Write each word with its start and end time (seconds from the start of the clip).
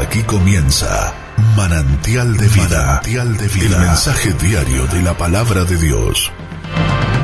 Aquí 0.00 0.22
comienza 0.22 1.12
Manantial 1.54 2.36
de 2.38 2.48
Vida. 2.48 2.86
Manantial 2.86 3.36
de 3.36 3.48
Vida. 3.48 3.76
El 3.76 3.86
mensaje 3.86 4.32
diario 4.32 4.86
de 4.86 5.02
la 5.02 5.16
palabra 5.16 5.64
de 5.64 5.76
Dios. 5.76 6.32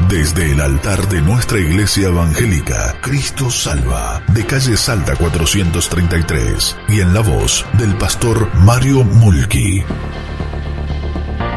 Desde 0.08 0.52
el 0.52 0.60
altar 0.60 1.08
de 1.08 1.22
nuestra 1.22 1.58
iglesia 1.58 2.08
evangélica, 2.08 2.94
Cristo 3.00 3.50
Salva, 3.50 4.22
de 4.28 4.44
calle 4.44 4.76
Salta 4.76 5.16
433, 5.16 6.76
y 6.88 7.00
en 7.00 7.14
la 7.14 7.20
voz 7.20 7.64
del 7.78 7.96
pastor 7.96 8.50
Mario 8.56 9.02
Mulki. 9.02 9.82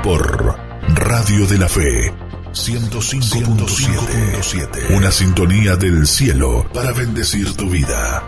Por 0.04 0.58
Radio 0.96 1.46
de 1.46 1.58
la 1.58 1.68
Fe 1.68 2.14
105.7. 2.54 4.96
Una 4.96 5.12
sintonía 5.12 5.76
del 5.76 6.08
cielo 6.08 6.66
para 6.74 6.94
bendecir 6.94 7.54
tu 7.56 7.70
vida. 7.70 8.24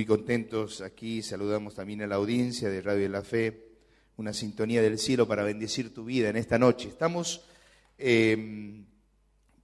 Muy 0.00 0.06
contentos 0.06 0.80
aquí, 0.80 1.20
saludamos 1.20 1.74
también 1.74 2.00
a 2.00 2.06
la 2.06 2.14
audiencia 2.14 2.70
de 2.70 2.80
Radio 2.80 3.02
de 3.02 3.08
la 3.10 3.20
Fe, 3.20 3.66
una 4.16 4.32
sintonía 4.32 4.80
del 4.80 4.98
cielo 4.98 5.28
para 5.28 5.42
bendecir 5.42 5.92
tu 5.92 6.06
vida 6.06 6.30
en 6.30 6.36
esta 6.36 6.58
noche. 6.58 6.88
Estamos 6.88 7.42
em, 7.98 8.86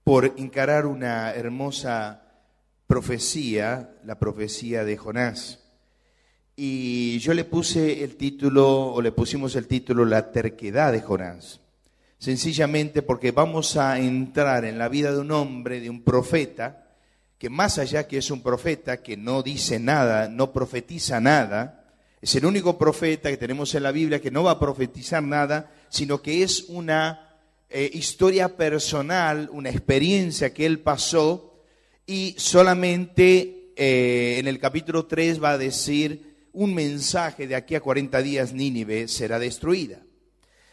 por 0.03 0.35
encarar 0.37 0.85
una 0.85 1.33
hermosa 1.33 2.21
profecía, 2.85 3.95
la 4.05 4.19
profecía 4.19 4.85
de 4.85 4.95
Jonás. 4.95 5.71
Y 6.55 7.17
yo 7.17 7.33
le 7.33 7.43
puse 7.43 8.03
el 8.03 8.15
título, 8.15 8.93
o 8.93 9.01
le 9.01 9.11
pusimos 9.11 9.55
el 9.55 9.65
título, 9.65 10.05
La 10.05 10.31
terquedad 10.31 10.91
de 10.91 11.01
Jonás. 11.01 11.61
Sencillamente 12.19 13.01
porque 13.01 13.31
vamos 13.31 13.75
a 13.75 13.97
entrar 13.97 14.65
en 14.65 14.77
la 14.77 14.87
vida 14.87 15.11
de 15.11 15.17
un 15.17 15.31
hombre, 15.31 15.79
de 15.79 15.89
un 15.89 16.03
profeta, 16.03 16.86
que 17.37 17.49
más 17.49 17.77
allá 17.77 18.07
que 18.07 18.17
es 18.17 18.31
un 18.31 18.41
profeta, 18.41 19.01
que 19.03 19.17
no 19.17 19.43
dice 19.43 19.79
nada, 19.79 20.27
no 20.27 20.51
profetiza 20.51 21.19
nada, 21.19 21.85
es 22.19 22.33
el 22.35 22.45
único 22.45 22.77
profeta 22.77 23.29
que 23.29 23.37
tenemos 23.37 23.75
en 23.75 23.83
la 23.83 23.91
Biblia 23.91 24.19
que 24.19 24.31
no 24.31 24.43
va 24.43 24.51
a 24.51 24.59
profetizar 24.59 25.21
nada, 25.21 25.71
sino 25.89 26.21
que 26.21 26.41
es 26.41 26.65
una 26.67 27.37
eh, 27.69 27.89
historia 27.93 28.55
personal, 28.55 29.49
una 29.51 29.69
experiencia 29.69 30.53
que 30.53 30.65
él 30.65 30.79
pasó 30.79 31.61
y 32.07 32.33
solamente 32.37 33.73
eh, 33.75 34.37
en 34.39 34.47
el 34.47 34.59
capítulo 34.59 35.05
3 35.05 35.43
va 35.43 35.51
a 35.51 35.57
decir 35.57 36.47
un 36.53 36.73
mensaje 36.73 37.45
de 37.45 37.55
aquí 37.55 37.75
a 37.75 37.81
40 37.81 38.19
días 38.23 38.51
Nínive 38.51 39.07
será 39.07 39.37
destruida. 39.37 40.01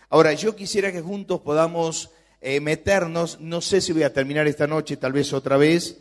Ahora, 0.08 0.32
yo 0.32 0.56
quisiera 0.56 0.92
que 0.92 1.02
juntos 1.02 1.40
podamos 1.40 2.10
eh, 2.40 2.60
meternos, 2.60 3.38
no 3.40 3.60
sé 3.60 3.82
si 3.82 3.92
voy 3.92 4.04
a 4.04 4.12
terminar 4.12 4.46
esta 4.46 4.66
noche, 4.66 4.96
tal 4.96 5.12
vez 5.12 5.32
otra 5.32 5.58
vez, 5.58 5.98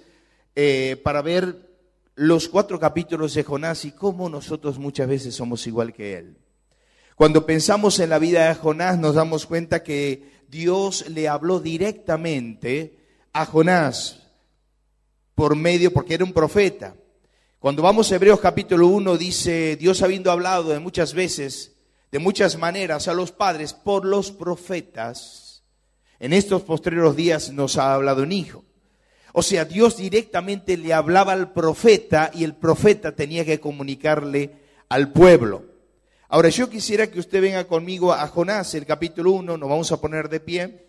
eh, 0.55 1.01
para 1.03 1.21
ver 1.21 1.73
los 2.15 2.47
cuatro 2.47 2.79
capítulos 2.79 3.33
de 3.33 3.43
Jonás 3.43 3.85
y 3.85 3.91
cómo 3.91 4.29
nosotros 4.29 4.77
muchas 4.77 5.07
veces 5.07 5.35
somos 5.35 5.65
igual 5.65 5.93
que 5.93 6.17
él. 6.17 6.37
Cuando 7.15 7.45
pensamos 7.45 7.99
en 7.99 8.09
la 8.09 8.19
vida 8.19 8.47
de 8.47 8.55
Jonás 8.55 8.97
nos 8.97 9.15
damos 9.15 9.45
cuenta 9.45 9.83
que 9.83 10.31
Dios 10.47 11.09
le 11.09 11.27
habló 11.27 11.59
directamente 11.59 12.97
a 13.33 13.45
Jonás 13.45 14.27
por 15.35 15.55
medio, 15.55 15.91
porque 15.91 16.13
era 16.13 16.23
un 16.23 16.33
profeta. 16.33 16.95
Cuando 17.59 17.81
vamos 17.81 18.11
a 18.11 18.15
Hebreos 18.15 18.39
capítulo 18.39 18.87
1 18.87 19.17
dice, 19.17 19.75
Dios 19.77 20.01
habiendo 20.01 20.31
hablado 20.31 20.69
de 20.69 20.79
muchas 20.79 21.13
veces, 21.13 21.71
de 22.11 22.19
muchas 22.19 22.57
maneras 22.57 23.07
a 23.07 23.13
los 23.13 23.31
padres 23.31 23.73
por 23.73 24.05
los 24.05 24.31
profetas, 24.31 25.63
en 26.19 26.33
estos 26.33 26.61
postreros 26.61 27.15
días 27.15 27.51
nos 27.51 27.77
ha 27.77 27.93
hablado 27.93 28.21
un 28.23 28.31
hijo. 28.31 28.63
O 29.35 29.41
sea, 29.41 29.65
Dios 29.65 29.97
directamente 29.97 30.77
le 30.77 30.93
hablaba 30.93 31.33
al 31.33 31.53
profeta 31.53 32.29
y 32.35 32.43
el 32.43 32.55
profeta 32.55 33.15
tenía 33.15 33.43
que 33.43 33.59
comunicarle 33.59 34.51
al 34.89 35.11
pueblo. 35.11 35.65
Ahora 36.29 36.49
yo 36.49 36.69
quisiera 36.69 37.07
que 37.07 37.19
usted 37.19 37.41
venga 37.41 37.63
conmigo 37.65 38.13
a 38.13 38.27
Jonás, 38.27 38.75
el 38.75 38.85
capítulo 38.85 39.31
1, 39.31 39.57
nos 39.57 39.69
vamos 39.69 39.91
a 39.91 39.99
poner 39.99 40.29
de 40.29 40.39
pie. 40.39 40.87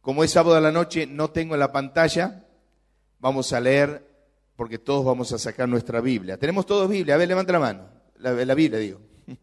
Como 0.00 0.24
es 0.24 0.30
sábado 0.30 0.54
de 0.54 0.62
la 0.62 0.72
noche, 0.72 1.06
no 1.06 1.30
tengo 1.30 1.54
en 1.54 1.60
la 1.60 1.72
pantalla. 1.72 2.46
Vamos 3.20 3.52
a 3.52 3.60
leer 3.60 4.06
porque 4.56 4.78
todos 4.78 5.04
vamos 5.04 5.30
a 5.32 5.38
sacar 5.38 5.68
nuestra 5.68 6.00
Biblia. 6.00 6.38
¿Tenemos 6.38 6.64
todos 6.64 6.88
Biblia? 6.88 7.16
A 7.16 7.18
ver, 7.18 7.28
levanta 7.28 7.52
la 7.52 7.58
mano. 7.58 7.88
La, 8.16 8.32
la 8.32 8.54
Biblia, 8.54 8.80
digo. 8.80 8.98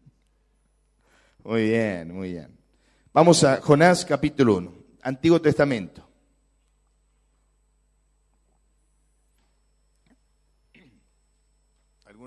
Muy 1.44 1.62
bien, 1.62 2.12
muy 2.12 2.32
bien. 2.32 2.58
Vamos 3.14 3.44
a 3.44 3.60
Jonás 3.60 4.04
capítulo 4.04 4.56
1, 4.56 4.74
Antiguo 5.02 5.40
Testamento. 5.40 6.09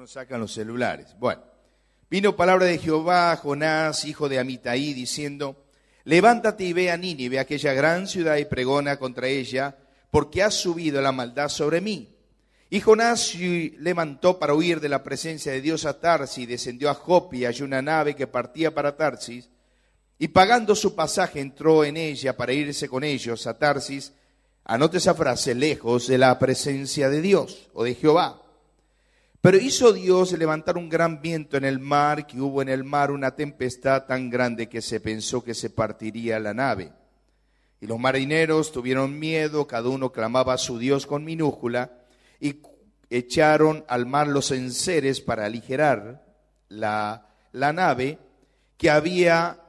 Sacan 0.08 0.42
los 0.42 0.54
celulares. 0.54 1.16
Bueno, 1.18 1.44
vino 2.10 2.36
palabra 2.36 2.66
de 2.66 2.78
Jehová 2.78 3.32
a 3.32 3.38
Jonás, 3.38 4.04
hijo 4.04 4.28
de 4.28 4.38
Amitaí, 4.38 4.94
diciendo, 4.94 5.64
levántate 6.04 6.66
y 6.66 6.74
ve 6.74 6.92
a 6.92 6.98
Nínive, 6.98 7.40
aquella 7.40 7.72
gran 7.74 8.08
ciudad, 8.08 8.36
y 8.36 8.44
pregona 8.44 8.98
contra 8.98 9.28
ella, 9.28 9.78
porque 10.12 10.44
ha 10.44 10.52
subido 10.52 11.02
la 11.02 11.14
maldad 11.14 11.48
sobre 11.48 11.80
mí. 11.80 12.14
Y 12.70 12.82
Jonás 12.82 13.34
levantó 13.36 14.40
para 14.40 14.54
huir 14.54 14.82
de 14.82 14.90
la 14.90 15.04
presencia 15.04 15.54
de 15.54 15.62
Dios 15.62 15.86
a 15.86 15.98
Tarsis, 15.98 16.50
descendió 16.50 16.90
a 16.90 16.96
Jopi, 16.96 17.46
y 17.46 17.62
una 17.62 17.82
nave 17.82 18.14
que 18.14 18.28
partía 18.28 18.74
para 18.74 18.98
Tarsis, 18.98 19.50
y 20.20 20.28
pagando 20.28 20.76
su 20.76 20.96
pasaje 20.96 21.40
entró 21.40 21.86
en 21.86 21.96
ella 21.96 22.36
para 22.36 22.52
irse 22.52 22.90
con 22.90 23.06
ellos 23.06 23.48
a 23.48 23.58
Tarsis. 23.58 24.12
Anote 24.66 24.98
esa 24.98 25.14
frase, 25.14 25.56
lejos 25.56 26.08
de 26.08 26.18
la 26.18 26.38
presencia 26.38 27.10
de 27.10 27.22
Dios 27.22 27.70
o 27.74 27.86
de 27.86 27.96
Jehová. 27.96 28.43
Pero 29.44 29.58
hizo 29.58 29.92
Dios 29.92 30.32
levantar 30.32 30.78
un 30.78 30.88
gran 30.88 31.22
viento 31.22 31.58
en 31.58 31.66
el 31.66 31.78
mar, 31.78 32.26
que 32.26 32.40
hubo 32.40 32.62
en 32.62 32.70
el 32.70 32.86
mar 32.86 33.12
una 33.12 33.36
tempestad 33.36 34.06
tan 34.06 34.30
grande 34.30 34.70
que 34.70 34.82
se 34.82 35.02
pensó 35.02 35.44
que 35.44 35.54
se 35.54 35.70
partiría 35.70 36.40
la 36.40 36.54
nave. 36.54 36.94
Y 37.82 37.88
los 37.88 38.00
marineros 38.00 38.72
tuvieron 38.72 39.20
miedo, 39.20 39.68
cada 39.68 39.90
uno 39.90 40.14
clamaba 40.14 40.54
a 40.54 40.58
su 40.58 40.80
Dios 40.80 41.06
con 41.06 41.26
minúscula, 41.26 41.92
y 42.40 42.62
echaron 43.10 43.84
al 43.90 44.06
mar 44.06 44.30
los 44.30 44.50
enseres 44.52 45.20
para 45.20 45.44
aligerar 45.44 46.24
la, 46.70 47.28
la 47.52 47.74
nave 47.74 48.20
que 48.78 48.90
había 48.90 49.60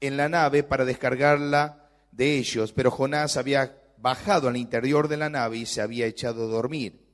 en 0.00 0.16
la 0.16 0.28
nave 0.28 0.62
para 0.62 0.84
descargarla 0.84 1.88
de 2.12 2.38
ellos, 2.38 2.72
pero 2.72 2.92
Jonás 2.92 3.36
había 3.36 3.76
bajado 3.96 4.46
al 4.46 4.56
interior 4.56 5.08
de 5.08 5.16
la 5.16 5.30
nave 5.30 5.56
y 5.56 5.66
se 5.66 5.80
había 5.80 6.06
echado 6.06 6.44
a 6.44 6.46
dormir. 6.46 7.05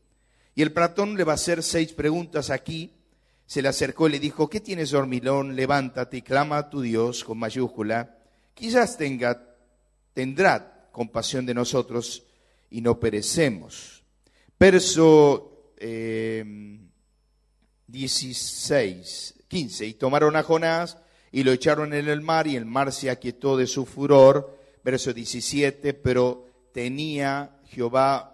Y 0.55 0.63
el 0.63 0.73
platón 0.73 1.17
le 1.17 1.25
va 1.25 1.33
a 1.33 1.37
hacer 1.37 1.63
seis 1.63 1.93
preguntas 1.93 2.51
aquí. 2.51 2.93
Se 3.47 3.63
le 3.63 3.69
acercó 3.69 4.09
y 4.09 4.13
le 4.13 4.19
dijo, 4.19 4.49
¿qué 4.49 4.61
tienes, 4.61 4.91
dormilón? 4.91 5.57
Levántate 5.57 6.19
y 6.19 6.23
clama 6.23 6.59
a 6.59 6.71
tu 6.71 6.81
Dios 6.81 7.25
con 7.25 7.39
mayúscula. 7.39 8.17
Quizás 8.55 8.97
tenga, 8.97 9.57
tendrá 10.13 10.89
compasión 10.93 11.47
de 11.47 11.55
nosotros 11.55 12.25
y 12.71 12.81
no 12.81 13.01
perecemos. 13.01 14.03
Verso 14.59 15.73
16, 17.87 19.35
eh, 19.37 19.43
15. 19.49 19.87
Y 19.87 19.95
tomaron 19.95 20.37
a 20.37 20.43
Jonás 20.43 20.99
y 21.31 21.43
lo 21.43 21.53
echaron 21.53 21.95
en 21.95 22.09
el 22.09 22.21
mar 22.21 22.47
y 22.47 22.57
el 22.57 22.67
mar 22.67 22.93
se 22.93 23.11
aquietó 23.11 23.57
de 23.57 23.67
su 23.67 23.87
furor. 23.87 24.59
Verso 24.85 25.13
17. 25.13 25.95
Pero 25.95 26.47
tenía 26.73 27.59
Jehová, 27.69 28.32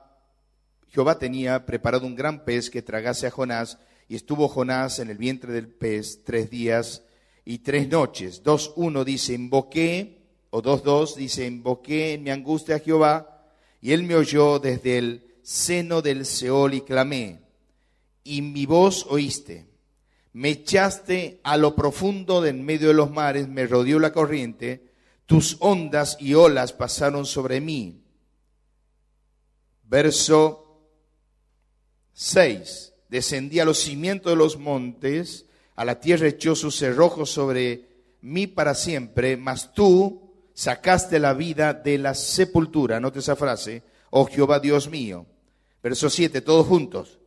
Jehová 0.90 1.18
tenía 1.18 1.66
preparado 1.66 2.06
un 2.06 2.14
gran 2.14 2.44
pez 2.44 2.70
que 2.70 2.82
tragase 2.82 3.26
a 3.26 3.30
Jonás 3.30 3.78
y 4.08 4.16
estuvo 4.16 4.48
Jonás 4.48 4.98
en 4.98 5.10
el 5.10 5.18
vientre 5.18 5.52
del 5.52 5.68
pez 5.68 6.24
tres 6.24 6.50
días 6.50 7.02
y 7.44 7.58
tres 7.58 7.88
noches. 7.88 8.42
2.1 8.42 9.04
dice, 9.04 9.34
invoqué, 9.34 10.18
o 10.50 10.62
2.2 10.62 11.14
dice, 11.16 11.46
invoqué 11.46 12.14
en 12.14 12.22
mi 12.22 12.30
angustia 12.30 12.76
a 12.76 12.80
Jehová 12.80 13.44
y 13.80 13.92
él 13.92 14.02
me 14.02 14.14
oyó 14.14 14.58
desde 14.58 14.98
el 14.98 15.34
seno 15.42 16.02
del 16.02 16.26
Seol 16.26 16.74
y 16.74 16.80
clamé, 16.82 17.40
y 18.24 18.42
mi 18.42 18.66
voz 18.66 19.06
oíste. 19.08 19.66
Me 20.32 20.50
echaste 20.50 21.40
a 21.42 21.56
lo 21.56 21.74
profundo 21.74 22.40
de 22.40 22.50
en 22.50 22.64
medio 22.64 22.88
de 22.88 22.94
los 22.94 23.10
mares, 23.10 23.48
me 23.48 23.66
rodeó 23.66 23.98
la 23.98 24.12
corriente, 24.12 24.92
tus 25.26 25.56
ondas 25.60 26.16
y 26.20 26.34
olas 26.34 26.72
pasaron 26.72 27.26
sobre 27.26 27.60
mí. 27.60 28.02
Verso 29.84 30.67
6. 32.20 32.94
Descendí 33.08 33.60
a 33.60 33.64
los 33.64 33.78
cimientos 33.78 34.32
de 34.32 34.36
los 34.36 34.58
montes, 34.58 35.46
a 35.76 35.84
la 35.84 36.00
tierra 36.00 36.26
echó 36.26 36.56
sus 36.56 36.76
cerrojos 36.76 37.30
sobre 37.30 37.86
mí 38.22 38.48
para 38.48 38.74
siempre, 38.74 39.36
mas 39.36 39.72
tú 39.72 40.32
sacaste 40.52 41.20
la 41.20 41.32
vida 41.32 41.72
de 41.74 41.96
la 41.96 42.14
sepultura. 42.14 42.98
Note 42.98 43.20
esa 43.20 43.36
frase, 43.36 43.84
oh 44.10 44.26
Jehová 44.26 44.58
Dios 44.58 44.90
mío 44.90 45.26
Verso 45.80 46.10
7, 46.10 46.40
todos 46.40 46.66
juntos. 46.66 47.20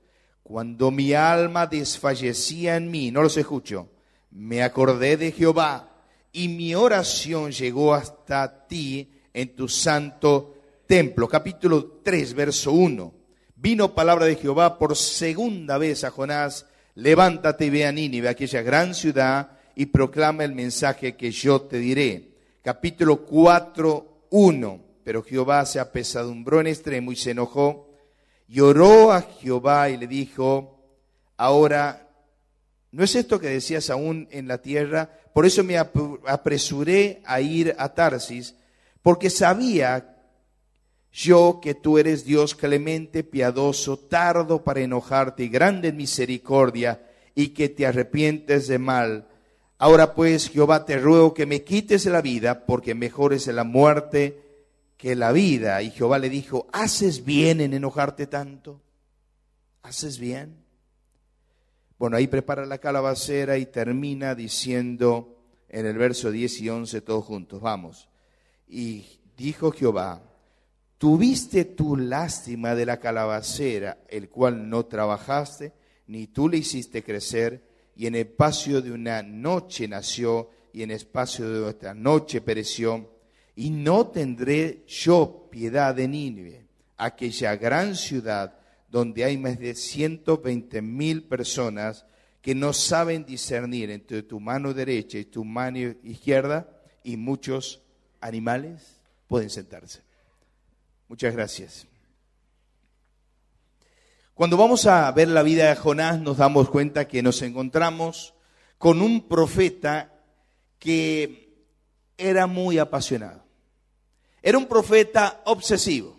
Cuando 0.43 0.91
mi 0.91 1.13
alma 1.13 1.67
desfallecía 1.67 2.75
en 2.75 2.91
mí, 2.91 3.11
no 3.11 3.21
los 3.21 3.37
escucho, 3.37 3.89
me 4.31 4.61
acordé 4.61 5.15
de 5.15 5.31
Jehová 5.31 6.03
y 6.33 6.49
mi 6.49 6.75
oración 6.75 7.51
llegó 7.51 7.93
hasta 7.93 8.67
ti 8.67 9.09
en 9.33 9.55
tu 9.55 9.69
santo 9.69 10.55
templo. 10.85 11.29
Capítulo 11.29 12.01
3, 12.03 12.33
verso 12.33 12.73
1. 12.73 13.20
Vino 13.61 13.93
palabra 13.93 14.25
de 14.25 14.35
Jehová 14.35 14.79
por 14.79 14.95
segunda 14.95 15.77
vez 15.77 16.03
a 16.03 16.09
Jonás, 16.09 16.65
levántate 16.95 17.65
y 17.65 17.69
ve 17.69 17.85
a 17.85 17.91
Nínive, 17.91 18.27
aquella 18.27 18.63
gran 18.63 18.95
ciudad, 18.95 19.51
y 19.75 19.85
proclama 19.85 20.43
el 20.43 20.55
mensaje 20.55 21.15
que 21.15 21.29
yo 21.31 21.61
te 21.61 21.77
diré. 21.77 22.31
Capítulo 22.63 23.23
4, 23.23 24.25
1. 24.31 24.81
Pero 25.03 25.23
Jehová 25.23 25.63
se 25.65 25.79
apesadumbró 25.79 26.59
en 26.59 26.67
extremo 26.67 27.11
y 27.11 27.15
se 27.15 27.31
enojó, 27.31 27.87
y 28.47 28.59
oró 28.61 29.11
a 29.11 29.21
Jehová 29.21 29.89
y 29.89 29.97
le 29.97 30.07
dijo, 30.07 30.83
ahora, 31.37 32.09
¿no 32.91 33.03
es 33.03 33.15
esto 33.15 33.39
que 33.39 33.47
decías 33.47 33.91
aún 33.91 34.27
en 34.31 34.47
la 34.47 34.57
tierra? 34.57 35.09
Por 35.33 35.45
eso 35.45 35.63
me 35.63 35.77
apresuré 35.77 37.21
a 37.25 37.39
ir 37.41 37.75
a 37.77 37.93
Tarsis, 37.93 38.55
porque 39.03 39.29
sabía 39.29 40.10
yo 41.11 41.59
que 41.61 41.75
tú 41.75 41.97
eres 41.97 42.23
Dios 42.23 42.55
clemente, 42.55 43.23
piadoso, 43.23 43.97
tardo 43.97 44.63
para 44.63 44.81
enojarte 44.81 45.43
y 45.43 45.49
grande 45.49 45.89
en 45.89 45.97
misericordia, 45.97 47.07
y 47.35 47.49
que 47.49 47.69
te 47.69 47.85
arrepientes 47.85 48.67
de 48.67 48.79
mal. 48.79 49.27
Ahora 49.77 50.13
pues, 50.13 50.49
Jehová, 50.49 50.85
te 50.85 50.97
ruego 50.97 51.33
que 51.33 51.45
me 51.45 51.63
quites 51.63 52.05
la 52.05 52.21
vida, 52.21 52.65
porque 52.65 52.93
mejor 52.93 53.33
es 53.33 53.47
la 53.47 53.63
muerte 53.63 54.41
que 54.97 55.15
la 55.15 55.31
vida. 55.31 55.81
Y 55.81 55.91
Jehová 55.91 56.19
le 56.19 56.29
dijo, 56.29 56.67
¿haces 56.71 57.25
bien 57.25 57.61
en 57.61 57.73
enojarte 57.73 58.27
tanto? 58.27 58.81
¿Haces 59.81 60.19
bien? 60.19 60.63
Bueno, 61.97 62.17
ahí 62.17 62.27
prepara 62.27 62.65
la 62.65 62.77
calabacera 62.77 63.57
y 63.57 63.65
termina 63.65 64.35
diciendo 64.35 65.37
en 65.69 65.85
el 65.85 65.97
verso 65.97 66.31
10 66.31 66.61
y 66.61 66.69
11 66.69 67.01
todos 67.01 67.25
juntos, 67.25 67.61
vamos. 67.61 68.07
Y 68.67 69.05
dijo 69.37 69.71
Jehová, 69.71 70.21
tuviste 71.01 71.65
tu 71.65 71.97
lástima 71.97 72.75
de 72.75 72.85
la 72.85 72.99
calabacera, 72.99 73.97
el 74.07 74.29
cual 74.29 74.69
no 74.69 74.85
trabajaste, 74.85 75.73
ni 76.05 76.27
tú 76.27 76.47
le 76.47 76.57
hiciste 76.59 77.03
crecer, 77.03 77.63
y 77.95 78.05
en 78.05 78.13
espacio 78.13 78.83
de 78.83 78.91
una 78.91 79.23
noche 79.23 79.87
nació, 79.87 80.51
y 80.71 80.83
en 80.83 80.91
espacio 80.91 81.51
de 81.51 81.61
otra 81.61 81.95
noche 81.95 82.39
pereció, 82.39 83.15
y 83.55 83.71
no 83.71 84.09
tendré 84.09 84.83
yo 84.85 85.47
piedad 85.49 85.95
de 85.95 86.07
Nínive, 86.07 86.67
aquella 86.97 87.55
gran 87.55 87.95
ciudad 87.95 88.59
donde 88.87 89.23
hay 89.23 89.39
más 89.39 89.57
de 89.57 89.73
120 89.73 90.83
mil 90.83 91.23
personas 91.23 92.05
que 92.43 92.53
no 92.53 92.73
saben 92.73 93.25
discernir 93.25 93.89
entre 93.89 94.21
tu 94.21 94.39
mano 94.39 94.71
derecha 94.71 95.17
y 95.17 95.25
tu 95.25 95.43
mano 95.45 95.79
izquierda, 96.03 96.69
y 97.03 97.17
muchos 97.17 97.81
animales 98.19 99.01
pueden 99.27 99.49
sentarse. 99.49 100.10
Muchas 101.11 101.33
gracias. 101.33 101.87
Cuando 104.33 104.55
vamos 104.55 104.85
a 104.85 105.11
ver 105.11 105.27
la 105.27 105.43
vida 105.43 105.67
de 105.67 105.75
Jonás 105.75 106.21
nos 106.21 106.37
damos 106.37 106.69
cuenta 106.69 107.05
que 107.09 107.21
nos 107.21 107.41
encontramos 107.41 108.33
con 108.77 109.01
un 109.01 109.27
profeta 109.27 110.13
que 110.79 111.65
era 112.17 112.47
muy 112.47 112.77
apasionado. 112.77 113.43
Era 114.41 114.57
un 114.57 114.67
profeta 114.67 115.41
obsesivo. 115.43 116.17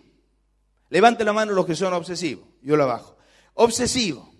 Levante 0.91 1.23
la 1.23 1.33
mano 1.33 1.53
los 1.53 1.65
que 1.65 1.73
son 1.73 1.91
obsesivos. 1.93 2.45
Yo 2.61 2.77
la 2.77 2.85
bajo. 2.85 3.17
Obsesivo. 3.55 4.31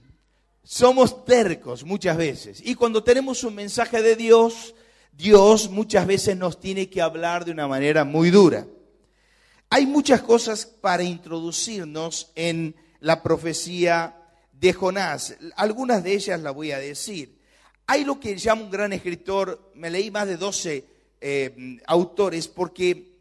Somos 0.62 1.26
tercos 1.26 1.84
muchas 1.84 2.16
veces. 2.16 2.62
Y 2.64 2.76
cuando 2.76 3.04
tenemos 3.04 3.44
un 3.44 3.56
mensaje 3.56 4.04
de 4.04 4.16
Dios, 4.16 4.76
Dios 5.14 5.72
muchas 5.72 6.06
veces 6.06 6.38
nos 6.38 6.60
tiene 6.60 6.92
que 6.92 7.02
hablar 7.02 7.44
de 7.44 7.54
una 7.54 7.68
manera 7.68 8.04
muy 8.04 8.30
dura. 8.30 8.68
Hay 9.76 9.88
muchas 9.88 10.22
cosas 10.22 10.68
para 10.68 11.02
introducirnos 11.02 12.32
en 12.36 12.76
la 13.00 13.24
profecía 13.24 14.16
de 14.52 14.72
Jonás. 14.72 15.36
Algunas 15.56 16.04
de 16.04 16.14
ellas 16.14 16.40
las 16.40 16.54
voy 16.54 16.72
a 16.72 16.78
decir. 16.78 17.40
Hay 17.88 18.04
lo 18.04 18.20
que 18.20 18.38
llama 18.38 18.66
un 18.66 18.70
gran 18.70 18.94
escritor, 18.94 19.72
me 19.74 19.90
leí 19.90 20.12
más 20.12 20.28
de 20.28 20.38
12 20.38 20.86
eh, 21.22 21.80
autores, 21.88 22.48
porque 22.48 23.18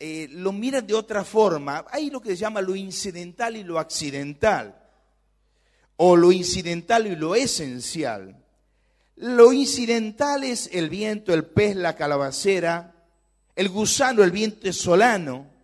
eh, 0.00 0.26
lo 0.32 0.50
miran 0.50 0.84
de 0.84 0.94
otra 0.94 1.22
forma. 1.22 1.84
Hay 1.92 2.10
lo 2.10 2.20
que 2.20 2.30
se 2.30 2.38
llama 2.38 2.60
lo 2.60 2.74
incidental 2.74 3.56
y 3.56 3.62
lo 3.62 3.78
accidental, 3.78 4.84
o 5.94 6.16
lo 6.16 6.32
incidental 6.32 7.06
y 7.06 7.14
lo 7.14 7.36
esencial. 7.36 8.44
Lo 9.14 9.52
incidental 9.52 10.42
es 10.42 10.70
el 10.72 10.90
viento, 10.90 11.32
el 11.32 11.44
pez, 11.44 11.76
la 11.76 11.94
calabacera, 11.94 12.96
el 13.54 13.68
gusano, 13.68 14.24
el 14.24 14.32
viento 14.32 14.72
solano. 14.72 15.56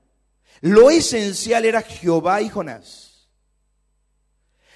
Lo 0.64 0.88
esencial 0.88 1.66
era 1.66 1.82
Jehová 1.82 2.40
y 2.40 2.48
Jonás. 2.48 3.28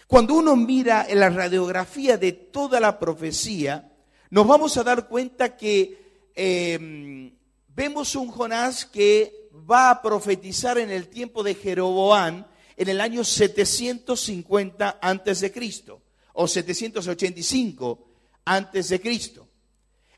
Cuando 0.07 0.35
uno 0.35 0.55
mira 0.55 1.07
en 1.09 1.19
la 1.19 1.31
radiografía 1.31 2.19
de 2.19 2.33
toda 2.33 2.79
la 2.79 2.99
profecía, 2.99 3.91
nos 4.29 4.47
vamos 4.47 4.77
a 4.77 4.85
dar 4.85 5.09
cuenta 5.09 5.57
que 5.57 6.29
em, 6.35 7.33
vemos 7.69 8.15
un 8.17 8.31
Jonás 8.31 8.85
que 8.85 9.49
va 9.71 9.89
a 9.89 10.03
profetizar 10.03 10.77
en 10.77 10.91
el 10.91 11.09
tiempo 11.09 11.43
de 11.43 11.55
Jeroboán 11.55 12.47
en 12.77 12.89
el 12.91 13.01
año 13.01 13.25
750 13.25 14.99
antes 15.01 15.41
de 15.41 15.51
Cristo 15.51 16.03
o 16.35 16.47
785 16.47 17.99
antes 18.45 18.91
de 18.91 19.01
Cristo. 19.01 19.49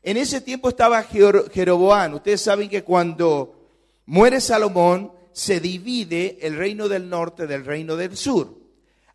En 0.03 0.17
ese 0.17 0.41
tiempo 0.41 0.67
estaba 0.67 1.01
Jeroboán. 1.01 2.15
Ustedes 2.15 2.41
saben 2.41 2.67
que 2.67 2.83
cuando 2.83 3.69
muere 4.05 4.41
Salomón, 4.41 5.20
se 5.33 5.59
divide 5.59 6.37
el 6.41 6.57
reino 6.57 6.87
del 6.87 7.09
norte 7.09 7.47
del 7.47 7.65
reino 7.65 7.95
del 7.95 8.17
sur. 8.17 8.57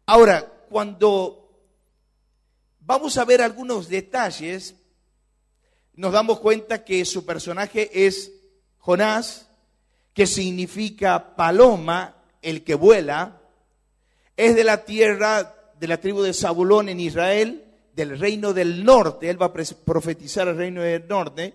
Ahora, 0.07 0.47
cuando 0.69 1.51
vamos 2.81 3.19
a 3.19 3.25
ver 3.25 3.43
algunos 3.43 3.89
detalles, 3.89 4.75
nos 5.95 6.13
damos 6.13 6.41
cuenta 6.41 6.85
que 6.85 7.05
su 7.05 7.25
personaje 7.25 8.07
es 8.07 8.33
Jonás, 8.79 9.49
que 10.13 10.27
significa 10.27 11.37
paloma, 11.37 12.23
el 12.43 12.63
que 12.65 12.75
vuela, 12.75 13.41
es 14.37 14.55
de 14.55 14.65
la 14.65 14.85
tierra 14.85 15.55
de 15.79 15.89
la 15.89 16.01
tribu 16.01 16.23
de 16.23 16.33
Zabulón 16.33 16.89
en 16.89 17.01
Israel, 17.01 17.65
del 17.95 18.19
reino 18.19 18.53
del 18.53 18.85
norte, 18.85 19.29
él 19.29 19.41
va 19.41 19.47
a 19.47 19.53
profetizar 19.53 20.49
el 20.49 20.57
reino 20.57 20.83
del 20.83 21.09
norte, 21.09 21.55